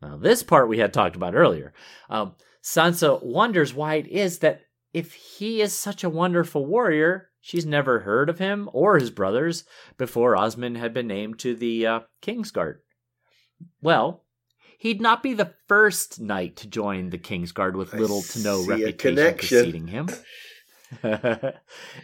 [0.00, 1.74] Now, this part we had talked about earlier.
[2.08, 4.60] Um, Sansa wonders why it is that
[4.92, 9.64] if he is such a wonderful warrior, she's never heard of him or his brothers
[9.98, 12.76] before Osmond had been named to the uh, Kingsguard.
[13.82, 14.22] Well,
[14.78, 18.64] he'd not be the first knight to join the Kingsguard with I little to no
[18.64, 20.08] reputation preceding him.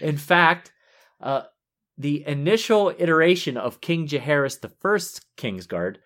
[0.00, 0.72] In fact,
[1.20, 1.42] uh,
[1.98, 5.96] the initial iteration of King Jaehaerys I's Kingsguard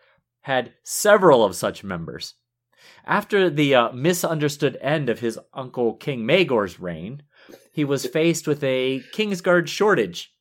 [0.42, 2.34] had several of such members.
[3.04, 7.22] After the uh, misunderstood end of his uncle King Maegor's reign,
[7.72, 10.32] he was faced with a Kingsguard shortage.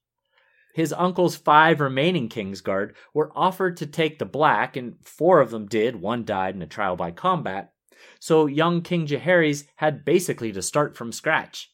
[0.74, 5.68] His uncle's five remaining Kingsguard were offered to take the Black, and four of them
[5.68, 5.96] did.
[5.96, 7.72] One died in a trial by combat.
[8.20, 11.72] So young King Jaehaerys had basically to start from scratch.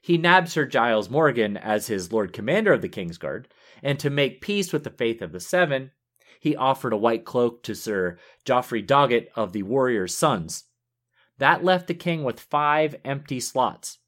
[0.00, 3.46] He nabbed Sir Gyles Morrigen as his Lord Commander of the Kingsguard,
[3.82, 5.90] and to make peace with the faith of the Seven,
[6.40, 10.64] he offered a white cloak to Sir Joffrey Doggett of the Warrior's Sons.
[11.36, 13.98] That left the king with five empty slots.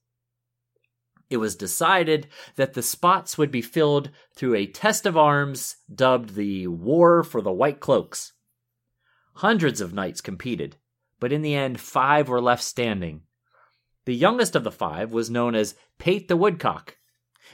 [1.29, 6.35] It was decided that the spots would be filled through a test of arms dubbed
[6.35, 8.33] the War for the White Cloaks.
[9.37, 10.77] Hundreds of knights competed,
[11.21, 13.23] but in the end, five were left standing.
[14.05, 16.97] The youngest of the five was known as Pate the Woodcock,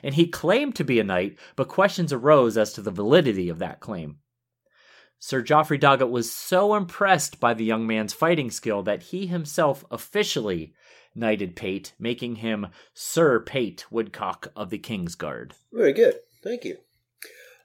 [0.03, 3.59] and he claimed to be a knight, but questions arose as to the validity of
[3.59, 4.19] that claim.
[5.19, 9.85] Sir Joffrey Doggett was so impressed by the young man's fighting skill that he himself
[9.91, 10.73] officially
[11.15, 15.55] knighted Pate, making him Sir Pate Woodcock of the King's Guard.
[15.73, 16.21] Very good.
[16.45, 16.79] Thank you.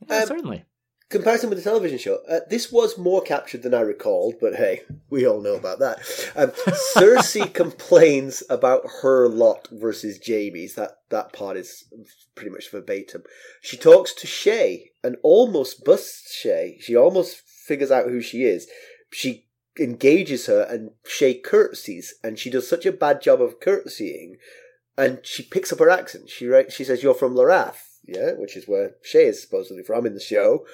[0.10, 0.66] Yeah, Um, certainly.
[1.14, 4.82] Comparison with the television show, uh, this was more captured than I recalled, but hey,
[5.12, 6.00] we all know about that.
[6.36, 6.50] Um,
[6.96, 10.74] Cersei complains about her lot versus Jamie's.
[10.74, 11.86] That that part is
[12.34, 13.22] pretty much verbatim.
[13.62, 16.82] She talks to Shae and almost busts Shae.
[16.82, 18.68] She almost figures out who she is.
[19.12, 19.46] She
[19.80, 24.38] engages her, and Shae curtsies, and she does such a bad job of curtsying,
[24.98, 26.32] and she picks up her accent.
[26.32, 30.06] She writes, she says, "You're from Lorath." Yeah, which is where Shae is supposedly from
[30.06, 30.66] in the show.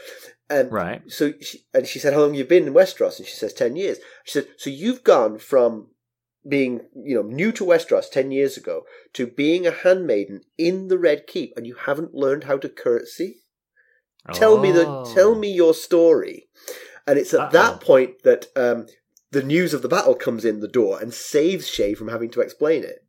[0.50, 1.02] And Right.
[1.08, 3.54] so she, and she said, "How long have you been in Westeros?" And she says,
[3.54, 5.92] 10 years." She said, "So you've gone from
[6.48, 10.98] being, you know, new to Westeros ten years ago to being a handmaiden in the
[10.98, 13.42] Red Keep, and you haven't learned how to curtsy?
[14.34, 15.14] Tell me the, Oh.
[15.14, 16.50] tell me your story."
[17.06, 17.52] And it's at Uh-oh.
[17.52, 18.88] that point that um,
[19.32, 22.42] the news of the battle comes in the door and saves Shae from having to
[22.42, 23.04] explain it.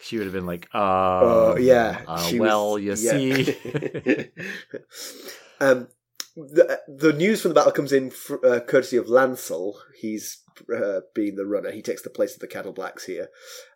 [0.00, 2.02] She would have been like, uh, Oh yeah.
[2.06, 3.44] uh, well, was- you yeah.
[3.44, 4.28] see.
[5.60, 5.88] um,
[6.36, 9.74] the the news from the battle comes in fr- uh, courtesy of Lancel.
[10.00, 10.42] He's
[10.74, 11.70] uh, being the runner.
[11.72, 13.28] He takes the place of the Kettleblacks here.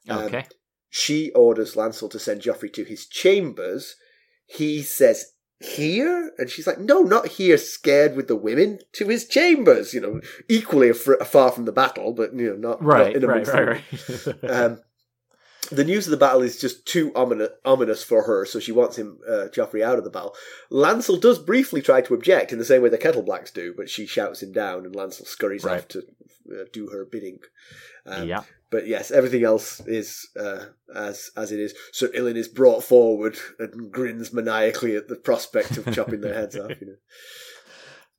[0.09, 0.45] Um, okay.
[0.91, 3.97] She orders Lancel to send Joffrey to his chambers.
[4.47, 9.27] He says, "Here," and she's like, "No, not here." Scared with the women to his
[9.27, 9.93] chambers.
[9.93, 13.27] You know, equally af- far from the battle, but you know, not Right, not in
[13.29, 13.83] right, amongst right,
[14.25, 14.39] them.
[14.43, 14.51] right.
[14.51, 14.81] Um,
[15.75, 18.97] the news of the battle is just too ominous, ominous for her, so she wants
[18.97, 20.35] him, uh, Joffrey, out of the battle.
[20.71, 24.07] Lancel does briefly try to object in the same way the Kettleblacks do, but she
[24.07, 25.79] shouts him down, and Lancel scurries Right.
[25.81, 25.99] off to
[26.53, 27.39] uh, do her bidding.
[28.07, 28.43] Um, yeah.
[28.71, 30.65] But yes, everything else is uh,
[30.95, 31.75] as as it is.
[31.93, 36.57] Sir Ilyn is brought forward and grins maniacally at the prospect of chopping their heads
[36.57, 36.71] off.
[36.81, 36.95] You know.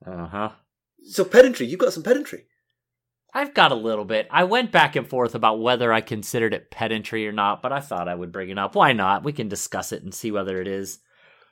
[0.06, 0.50] Uh huh.
[1.06, 2.46] So pedantry, you've got some pedantry.
[3.34, 4.28] I've got a little bit.
[4.30, 7.80] I went back and forth about whether I considered it pedantry or not, but I
[7.80, 8.76] thought I would bring it up.
[8.76, 9.24] Why not?
[9.24, 11.00] We can discuss it and see whether it is.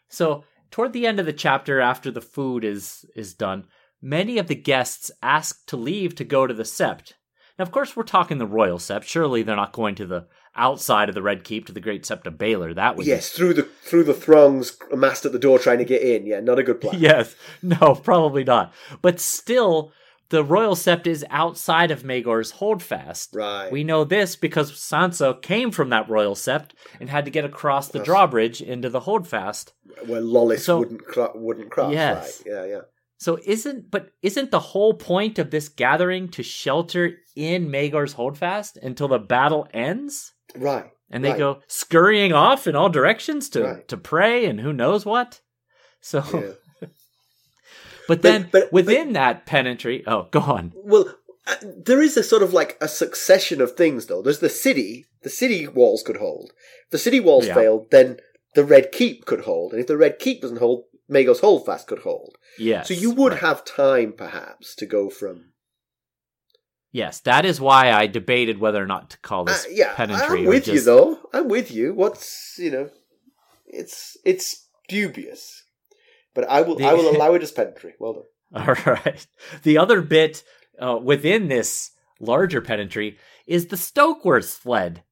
[0.07, 3.65] So, toward the end of the chapter, after the food is is done,
[4.01, 7.13] many of the guests ask to leave to go to the Sept.
[7.57, 9.03] Now, of course, we're talking the royal Sept.
[9.03, 12.27] Surely they're not going to the outside of the Red Keep to the Great Sept
[12.27, 12.75] of Baelor.
[12.75, 15.85] That would be Yes, through the through the throngs amassed at the door trying to
[15.85, 16.25] get in.
[16.25, 16.95] Yeah, not a good plan.
[16.99, 17.35] yes.
[17.61, 18.73] No, probably not.
[19.01, 19.93] But still,
[20.31, 23.35] the royal sept is outside of Maegor's holdfast.
[23.35, 23.71] Right.
[23.71, 27.89] We know this because Sansa came from that royal sept and had to get across
[27.89, 28.05] the Yes.
[28.05, 29.73] drawbridge into the holdfast.
[30.07, 31.01] where Lollys So- wouldn't
[31.35, 31.93] wouldn't cross.
[31.93, 32.41] Yes.
[32.45, 32.53] Right.
[32.55, 32.81] Yeah, yeah.
[33.19, 38.77] So isn't but isn't the whole point of this gathering to shelter in Maegor's holdfast
[38.77, 40.33] until the battle ends?
[40.55, 40.89] Right.
[41.11, 41.37] And they Right.
[41.39, 43.87] go scurrying off in all directions to Right.
[43.89, 45.41] to pray and who knows what.
[45.99, 46.53] So Yeah.
[48.07, 50.73] But then but- within that pedantry, oh, go on.
[50.75, 51.15] Well,
[51.47, 54.21] uh, there is a sort of like a succession of things, though.
[54.21, 55.05] There's the city.
[55.23, 56.51] The city walls could hold.
[56.85, 57.55] If the city walls Yeah.
[57.55, 58.17] failed, then
[58.55, 61.99] the Red Keep could hold, and if the Red Keep doesn't hold, Maegor's Holdfast could
[61.99, 62.37] hold.
[62.57, 62.87] Yes.
[62.89, 63.41] so you would right.
[63.41, 65.53] have time, perhaps, to go from.
[66.91, 70.39] Yes, that is why I debated whether or not to call Uh, this yeah, pedantry
[70.41, 71.19] I'm with you, though.
[71.33, 71.93] I'm with you.
[71.93, 72.89] What's you know,
[73.65, 75.60] it's it's dubious,
[76.33, 77.93] but I will The- I will allow it as pedantry.
[77.99, 78.13] Well
[78.53, 78.67] done.
[78.67, 79.25] All right.
[79.63, 80.43] The other bit
[80.79, 83.17] uh, within this larger pedantry
[83.47, 85.03] is the Stokeworth fled.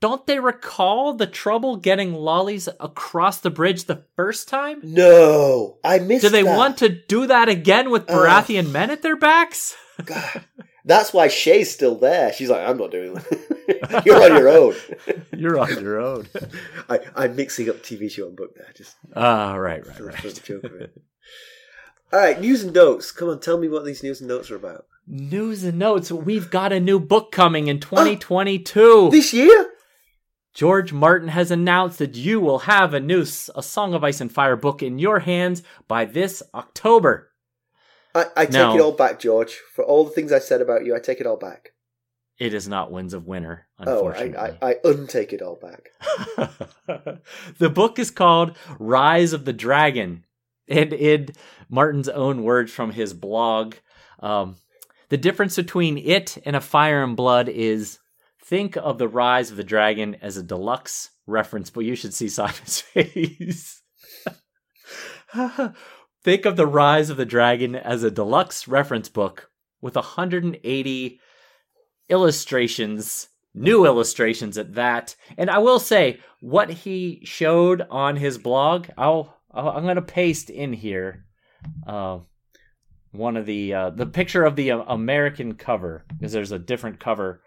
[0.00, 4.80] don't they recall the trouble getting Lollys across the bridge the first time?
[4.82, 6.24] No, I missed.
[6.24, 6.28] It.
[6.28, 6.56] Do they that.
[6.56, 8.06] want to do that again with.
[8.06, 9.74] Baratheon men at their backs?
[10.04, 10.44] God.
[10.84, 12.32] That's why Shae's still there.
[12.34, 13.40] She's like, I'm not doing that.
[14.04, 14.74] You're on your own.
[15.36, 16.26] You're on your own.
[16.88, 20.22] I, I'm mixing up TV show and book there, just Ah, right, right, for, for
[20.22, 20.42] the right.
[20.44, 21.00] joke of it.
[22.12, 23.10] All right, news and notes.
[23.10, 24.86] Come on, tell me what these news and notes are about.
[25.06, 26.10] News and notes.
[26.12, 29.10] We've got a new book coming in 2022.
[29.10, 29.70] This year?
[30.54, 34.30] George Martin has announced that you will have a new A Song of Ice and
[34.32, 37.30] Fire book in your hands by this October.
[38.14, 38.76] I, I take No.
[38.76, 39.60] it all back, George.
[39.74, 41.72] For all the things I said about you, I take it all back.
[42.38, 44.56] It is not Winds of Winter, Oh, I.
[44.60, 45.90] I, I untake it all back.
[47.58, 50.24] the book is called Rise of the Dragon.
[50.68, 51.28] And in
[51.68, 53.74] Martin's own words from his blog,
[54.18, 54.56] um,
[55.10, 57.98] the difference between it and A Fire and Blood is
[58.42, 62.28] think of the Rise of the Dragon as a deluxe reference, but you should see
[62.28, 63.82] Simon's face.
[66.24, 71.20] think of the Rise of the Dragon as a deluxe reference book with 180
[72.08, 75.16] illustrations, new illustrations at that.
[75.36, 80.02] And I will say, what he showed on his blog, I'll, I'll I'm going to
[80.02, 81.24] paste in here
[81.86, 82.18] uh,
[83.12, 87.00] one of the uh, the picture of the uh, American cover because there's a different
[87.00, 87.42] cover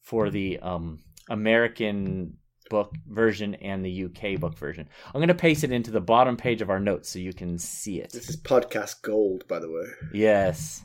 [0.00, 0.98] for the um,
[1.30, 2.36] American
[2.68, 4.88] book version and the UK book version.
[5.06, 7.58] I'm going to paste it into the bottom page of our notes so you can
[7.58, 8.10] see it.
[8.10, 9.84] This is podcast gold, by the way.
[10.12, 10.84] Yes.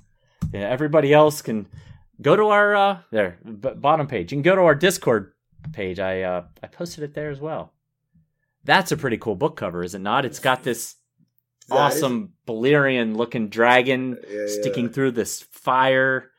[0.54, 1.68] Yeah, everybody else can
[2.22, 4.32] go to our uh there b- bottom page.
[4.32, 5.34] You can go to our Discord
[5.74, 6.00] page.
[6.00, 7.74] I uh I posted it there as well.
[8.64, 10.26] That's a pretty cool book cover, is it not?
[10.26, 10.96] It's got this
[11.70, 14.46] That is- awesome Balerion looking dragon Yeah, yeah.
[14.48, 16.32] sticking through this fire.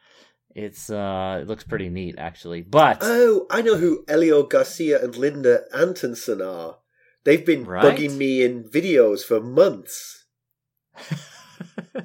[0.54, 2.62] It's uh it looks pretty neat actually.
[2.62, 6.78] But Oh, I know who Elio Garcia and Linda Antonsson are.
[7.24, 7.84] They've been Right.
[7.84, 10.24] bugging me in videos for months.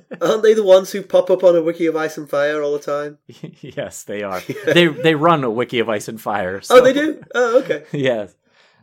[0.22, 2.74] Aren't they the ones who pop up on a wiki of Ice and Fire all
[2.74, 3.18] the time?
[3.62, 4.41] yes, they are.
[4.66, 6.62] they they run a wiki of ice and fire.
[6.70, 7.24] Oh, they do?
[7.36, 7.86] Oh, okay.
[7.91, 8.36] yes.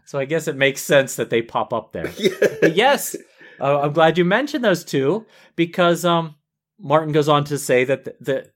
[0.05, 2.11] So I guess it makes sense that they pop up there.
[2.19, 2.67] Yeah.
[2.67, 3.17] Yes,
[3.61, 6.35] uh, I'm glad you mentioned those two because um,
[6.79, 8.51] Martin goes on to say that the,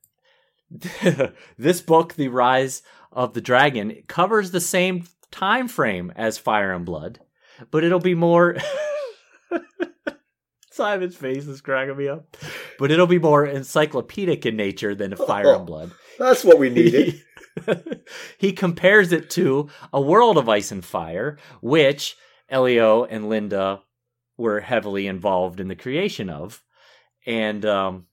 [0.71, 2.83] the this book, The Rise
[3.13, 7.21] of the Dragon, covers the same time frame as Fire and Blood,
[7.71, 8.57] but it'll be more.
[10.75, 12.37] Simon's face is cracking me up,
[12.81, 15.93] but it'll be more encyclopedic in nature than Fire and Blood.
[16.19, 17.23] That's what we needed.
[18.39, 22.17] he compares it to A World of Ice and Fire, which
[22.49, 23.83] Elio and Linda
[24.37, 26.61] were heavily involved in the creation of.
[27.25, 28.07] And um,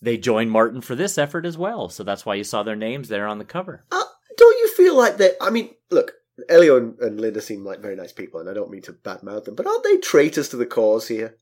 [0.00, 1.90] they joined Martin for this effort as well.
[1.90, 3.84] So that's why you saw their names there on the cover.
[3.92, 4.04] Uh,
[4.38, 5.34] don't you feel like that?
[5.38, 6.12] I mean, look,
[6.48, 9.44] Elio and, and Linda seem like very nice people, and I don't mean to badmouth
[9.44, 11.36] them, but aren't they traitors to the cause here?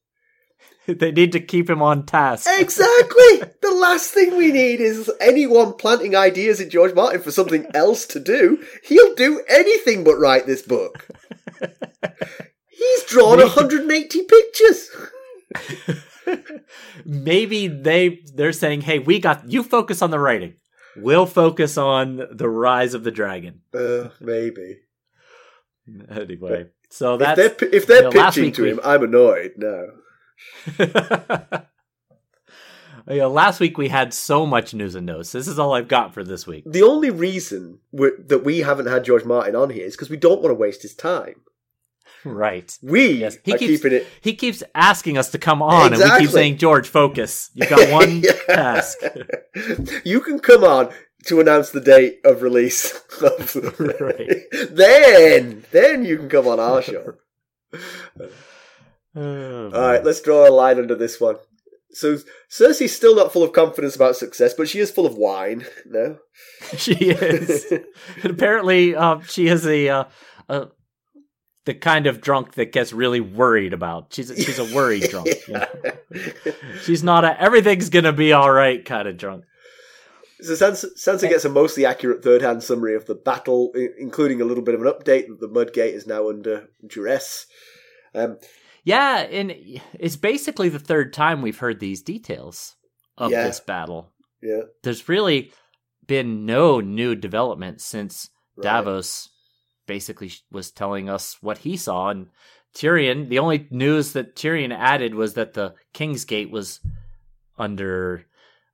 [0.86, 2.46] they need to keep him on task.
[2.59, 3.42] Exactly!
[3.62, 8.07] the last thing we need is anyone planting ideas in George Martin for something else
[8.07, 8.62] to do.
[8.84, 11.07] He'll do anything but write this book.
[12.68, 14.90] He's drawn 180 pictures.
[17.04, 20.54] Maybe they they're saying, "Hey, we got you focus on the writing.
[20.96, 24.80] We'll focus on the rise of the dragon." Uh, maybe.
[26.11, 29.52] Anyway, so If they're, if they're you know, pitching to we- him, I'm annoyed.
[29.57, 29.86] No.
[33.09, 35.32] yeah, last week we had so much news and notes.
[35.32, 36.64] This is all I've got for this week.
[36.66, 40.43] The only reason that we haven't had George Martin on here is because we don't
[40.43, 41.43] want to waste his time.
[42.24, 42.76] Right.
[42.82, 44.07] We Yes, he are keeps keeping it.
[44.20, 47.51] he keeps asking us to come on, and we keep saying, "George, focus.
[47.55, 48.99] You've got one task."
[50.05, 50.93] you can come on
[51.26, 53.01] to announce the date of release.
[53.20, 54.43] Right.
[54.70, 57.14] Then, then you can come on our show.
[59.16, 61.36] Oh, All right, let's draw a line under this one.
[61.90, 62.18] So
[62.50, 65.64] Cersei's still not full of confidence about success, but she is full of wine.
[65.86, 66.18] No,
[66.76, 67.64] she is.
[68.22, 70.04] and apparently, uh, she is a, uh,
[70.48, 70.66] a
[71.64, 74.12] the kind of drunk that gets really worried about.
[74.12, 75.28] She's a, she's a worried drunk.
[75.48, 75.66] know?
[76.82, 79.44] She's not a everything's gonna be all right kind of drunk.
[80.40, 84.62] So Sansa, Sansa gets a mostly accurate third-hand summary of the battle, including a little
[84.62, 87.46] bit of an update that the Mudgate is now under duress.
[88.14, 88.36] Um,
[88.87, 89.53] Yeah, and
[89.99, 92.76] it's basically the third time we've heard these details
[93.18, 93.45] of Yeah.
[93.47, 94.12] this battle.
[94.41, 95.51] yeah, There's really
[96.07, 98.62] been no new development since right.
[98.62, 99.28] Davos
[99.87, 102.11] basically was telling us what he saw.
[102.11, 102.28] And
[102.76, 106.78] Tyrion, the only news that Tyrion added was that the King's Gate was
[107.59, 108.24] under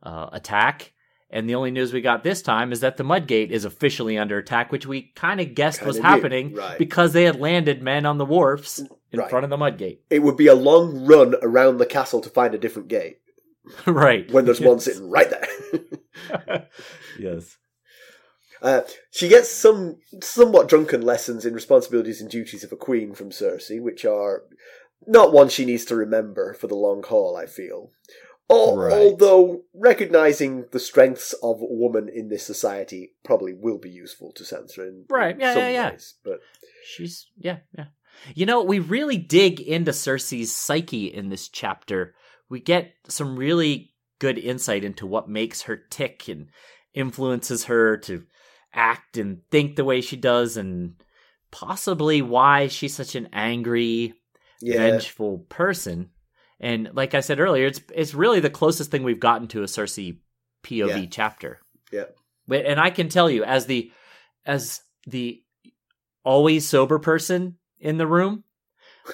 [0.02, 0.92] uh, attack.
[1.32, 4.36] And the only news we got this time is that the Mudgate is officially under
[4.36, 6.78] attack, which we kind of guessed was Kinda knew, happening right.
[6.78, 8.80] because they had landed men on the wharfs
[9.10, 9.30] in Right.
[9.30, 9.98] front of the Mudgate.
[10.10, 13.20] It would be a long run around the castle to find a different gate
[13.86, 14.30] right.
[14.30, 14.84] when there's one Yes.
[14.84, 16.68] sitting right there.
[17.18, 17.56] yes.
[18.60, 23.30] Uh, she gets some somewhat drunken lessons in responsibilities and duties of a queen from
[23.30, 24.44] Cersei, which are
[25.06, 27.36] not one she needs to remember for the long haul.
[27.36, 27.90] I feel,
[28.52, 28.92] Al- Right.
[28.92, 34.78] although recognizing the strengths of woman in this society probably will be useful to Sansa
[34.78, 35.90] in Right, yeah, some yeah, yeah.
[35.90, 36.14] ways.
[36.24, 36.40] But
[36.84, 37.86] She's yeah, yeah.
[38.34, 42.14] You know, we really dig into Cersei's psyche in this chapter.
[42.50, 46.48] We get some really good insight into what makes her tick and
[46.94, 48.24] influences her to
[48.74, 50.94] act and think the way she does and
[51.50, 54.14] possibly why she's such an angry,
[54.60, 56.10] yeah, vengeful person.
[56.62, 59.66] And like I said earlier, it's it's really the closest thing we've gotten to a
[59.66, 60.18] Cersei
[60.64, 61.06] POV Yeah.
[61.10, 61.60] chapter.
[61.90, 62.04] Yeah.
[62.50, 63.90] And I can tell you, as the
[64.46, 65.42] as the
[66.24, 68.44] always sober person in the room,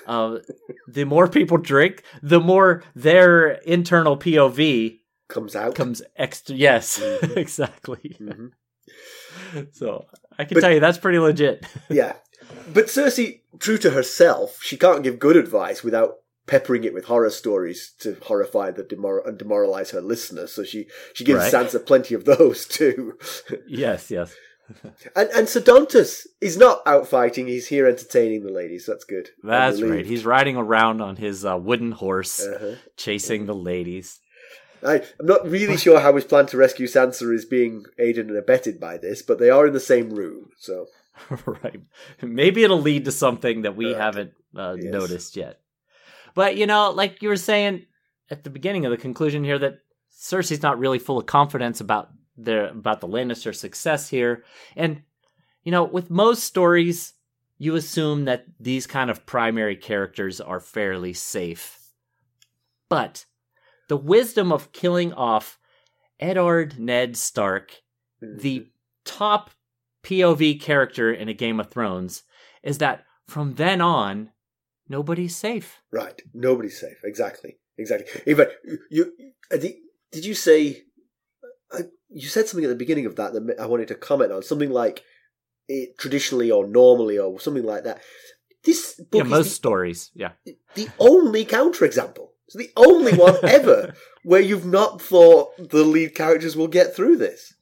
[0.06, 0.38] uh,
[0.88, 5.74] the more people drink, the more their internal POV comes out.
[5.74, 6.54] comes extra.
[6.54, 7.36] Yes, Mhm.
[7.44, 8.16] exactly.
[8.20, 8.50] Mhm.
[9.72, 10.06] So
[10.38, 11.64] I can But- tell you that's pretty legit.
[11.88, 12.14] Yeah.
[12.72, 16.16] But Cersei, true to herself, she can't give good advice without
[16.48, 20.50] peppering it with horror stories to horrify the demor- and demoralize her listeners.
[20.52, 21.52] So she, she gives Right.
[21.52, 23.16] Sansa plenty of those too.
[23.68, 24.34] yes, yes.
[25.16, 28.84] and and Ser Dontos is not out fighting; he's here entertaining the ladies.
[28.86, 29.30] That's good.
[29.42, 30.04] That's right.
[30.04, 32.74] He's riding around on his uh, wooden horse, Uh-huh.
[32.96, 34.20] chasing the ladies.
[34.84, 38.36] I, I'm not really sure how his plan to rescue Sansa is being aided and
[38.36, 40.86] abetted by this, but they are in the same room, so
[41.46, 41.80] right.
[42.20, 44.92] Maybe it'll lead to something that we haven't uh, Yes.
[44.92, 45.60] noticed yet.
[46.38, 47.84] But you know, like you were saying
[48.30, 49.80] at the beginning of the conclusion here, that
[50.16, 54.44] Cersei's not really full of confidence about their about the Lannister success here,
[54.76, 55.02] and
[55.64, 57.14] you know, with most stories,
[57.58, 61.80] you assume that these kind of primary characters are fairly safe,
[62.88, 63.24] but
[63.88, 65.58] the wisdom of killing off
[66.20, 67.82] Eddard Ned Stark
[68.22, 68.38] mm-hmm.
[68.38, 68.68] the
[69.04, 69.50] top
[70.04, 72.22] POV character in a Game of Thrones
[72.62, 74.30] is that from then on,
[74.88, 75.80] nobody's safe.
[75.90, 76.20] Right.
[76.34, 76.98] Nobody's safe.
[77.04, 77.58] Exactly.
[77.76, 78.22] Exactly.
[78.26, 78.52] In fact,
[78.90, 79.12] you,
[79.50, 80.82] did you say,
[81.72, 84.42] uh, you said something at the beginning of that that I wanted to comment on,
[84.42, 85.04] something like
[85.68, 88.00] it, traditionally or normally or something like that.
[88.64, 90.10] This book Yeah, most is stories.
[90.14, 90.32] Yeah.
[90.44, 92.28] the, the only counterexample.
[92.46, 97.18] It's the only one ever where you've not thought the lead characters will get through
[97.18, 97.54] this.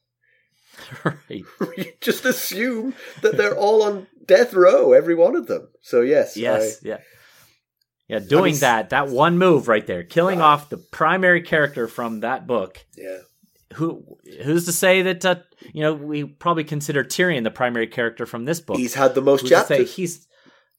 [1.04, 1.14] right.
[1.76, 5.68] you just assume that they're all on death row, every one of them.
[5.82, 6.80] So yes, Yes.
[6.82, 6.98] Yeah.
[8.08, 10.44] Yeah, doing s- that, that one move right there, killing Right.
[10.44, 12.84] off the primary character from that book.
[12.96, 13.18] Yeah.
[13.74, 14.04] Who
[14.44, 15.36] who's to say that uh,
[15.74, 18.76] you know we probably consider Tyrion the primary character from this book?
[18.76, 19.94] He's had the most Who's to say chapters.
[19.96, 20.26] he's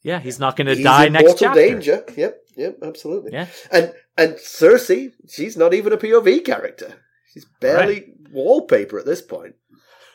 [0.04, 1.60] yeah, he's not going to die in next chapter.
[1.60, 2.04] danger.
[2.16, 3.34] Yep, yep, absolutely.
[3.34, 3.48] Yeah.
[3.72, 6.94] And and Cersei, she's not even a POV character.
[7.34, 9.56] She's barely wallpaper at this point.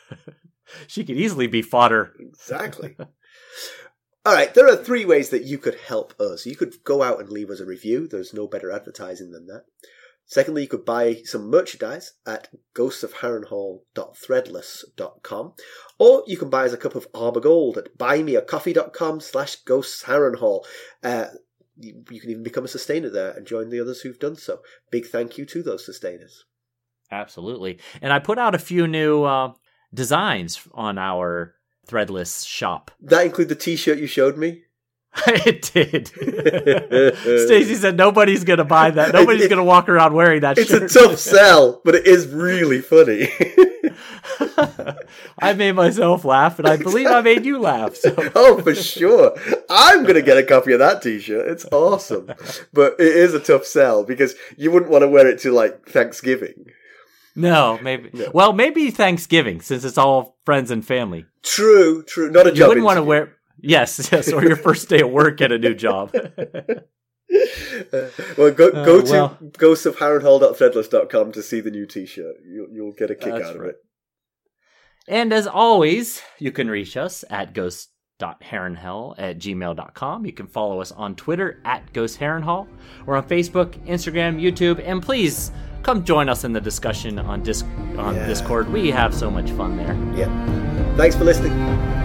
[0.87, 2.13] She could easily be fodder.
[2.19, 2.95] Exactly.
[4.25, 6.45] All right, there are three ways that you could help us.
[6.45, 8.07] You could go out and leave us a review.
[8.07, 9.65] There's no better advertising than that.
[10.25, 15.53] Secondly, you could buy some merchandise at ghostsofharrenhal.threadless.com
[15.99, 20.63] or you can buy us a cup of Arbor Gold at buymeacoffee.com slash ghostsharrenhal.
[21.03, 21.25] Uh,
[21.75, 24.61] you, you can even become a sustainer there and join the others who've done so.
[24.89, 26.45] Big thank you to those sustainers.
[27.11, 27.79] Absolutely.
[28.01, 29.51] And I put out a few new uh,
[29.93, 31.55] designs on our
[31.87, 32.91] threadless shop.
[33.01, 34.63] That include the t-shirt you showed me?
[35.27, 36.07] it did.
[37.47, 39.13] Stacy said nobody's going to buy that.
[39.13, 42.81] Nobody's going to walk around wearing that It's a tough sell, but it is really
[42.81, 43.29] funny.
[45.39, 47.95] I made myself laugh, and I believe I made you laugh.
[47.95, 49.35] So oh, for sure.
[49.69, 51.47] I'm going to get a copy of that t-shirt.
[51.47, 52.31] It's awesome.
[52.71, 55.87] But it is a tough sell because you wouldn't want to wear it to like
[55.87, 56.71] Thanksgiving.
[57.35, 58.09] No, maybe.
[58.13, 58.31] No.
[58.33, 61.25] Well, maybe Thanksgiving since it's all friends and family.
[61.43, 62.29] True, true.
[62.31, 63.35] Not a You job You wouldn't want to wear.
[63.59, 66.13] Yes, yes, or your first day at work at a new job.
[67.91, 69.37] Uh, well, go, Uh, go to well.
[69.41, 72.35] ghostofharrenhal.threadless.com to see the new t-shirt.
[72.45, 73.69] You'll, you'll get a kick out of right.
[73.69, 73.75] it.
[75.07, 77.53] And as always, you can reach us at
[78.23, 80.25] ghost.harrenhal at gmail.com.
[80.25, 82.67] You can follow us on Twitter at ghostharrenhal
[83.05, 85.51] or on Facebook, Instagram, YouTube, and please
[85.83, 87.63] come join us in the discussion on Dis-
[87.97, 88.27] on Yeah.
[88.27, 88.71] Discord.
[88.71, 89.95] We have so much fun there.
[90.15, 90.95] Yeah.
[90.95, 91.51] Thanks for listening.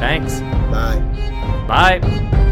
[0.00, 0.40] Thanks.
[0.70, 1.00] Bye.
[1.68, 2.44] Bye.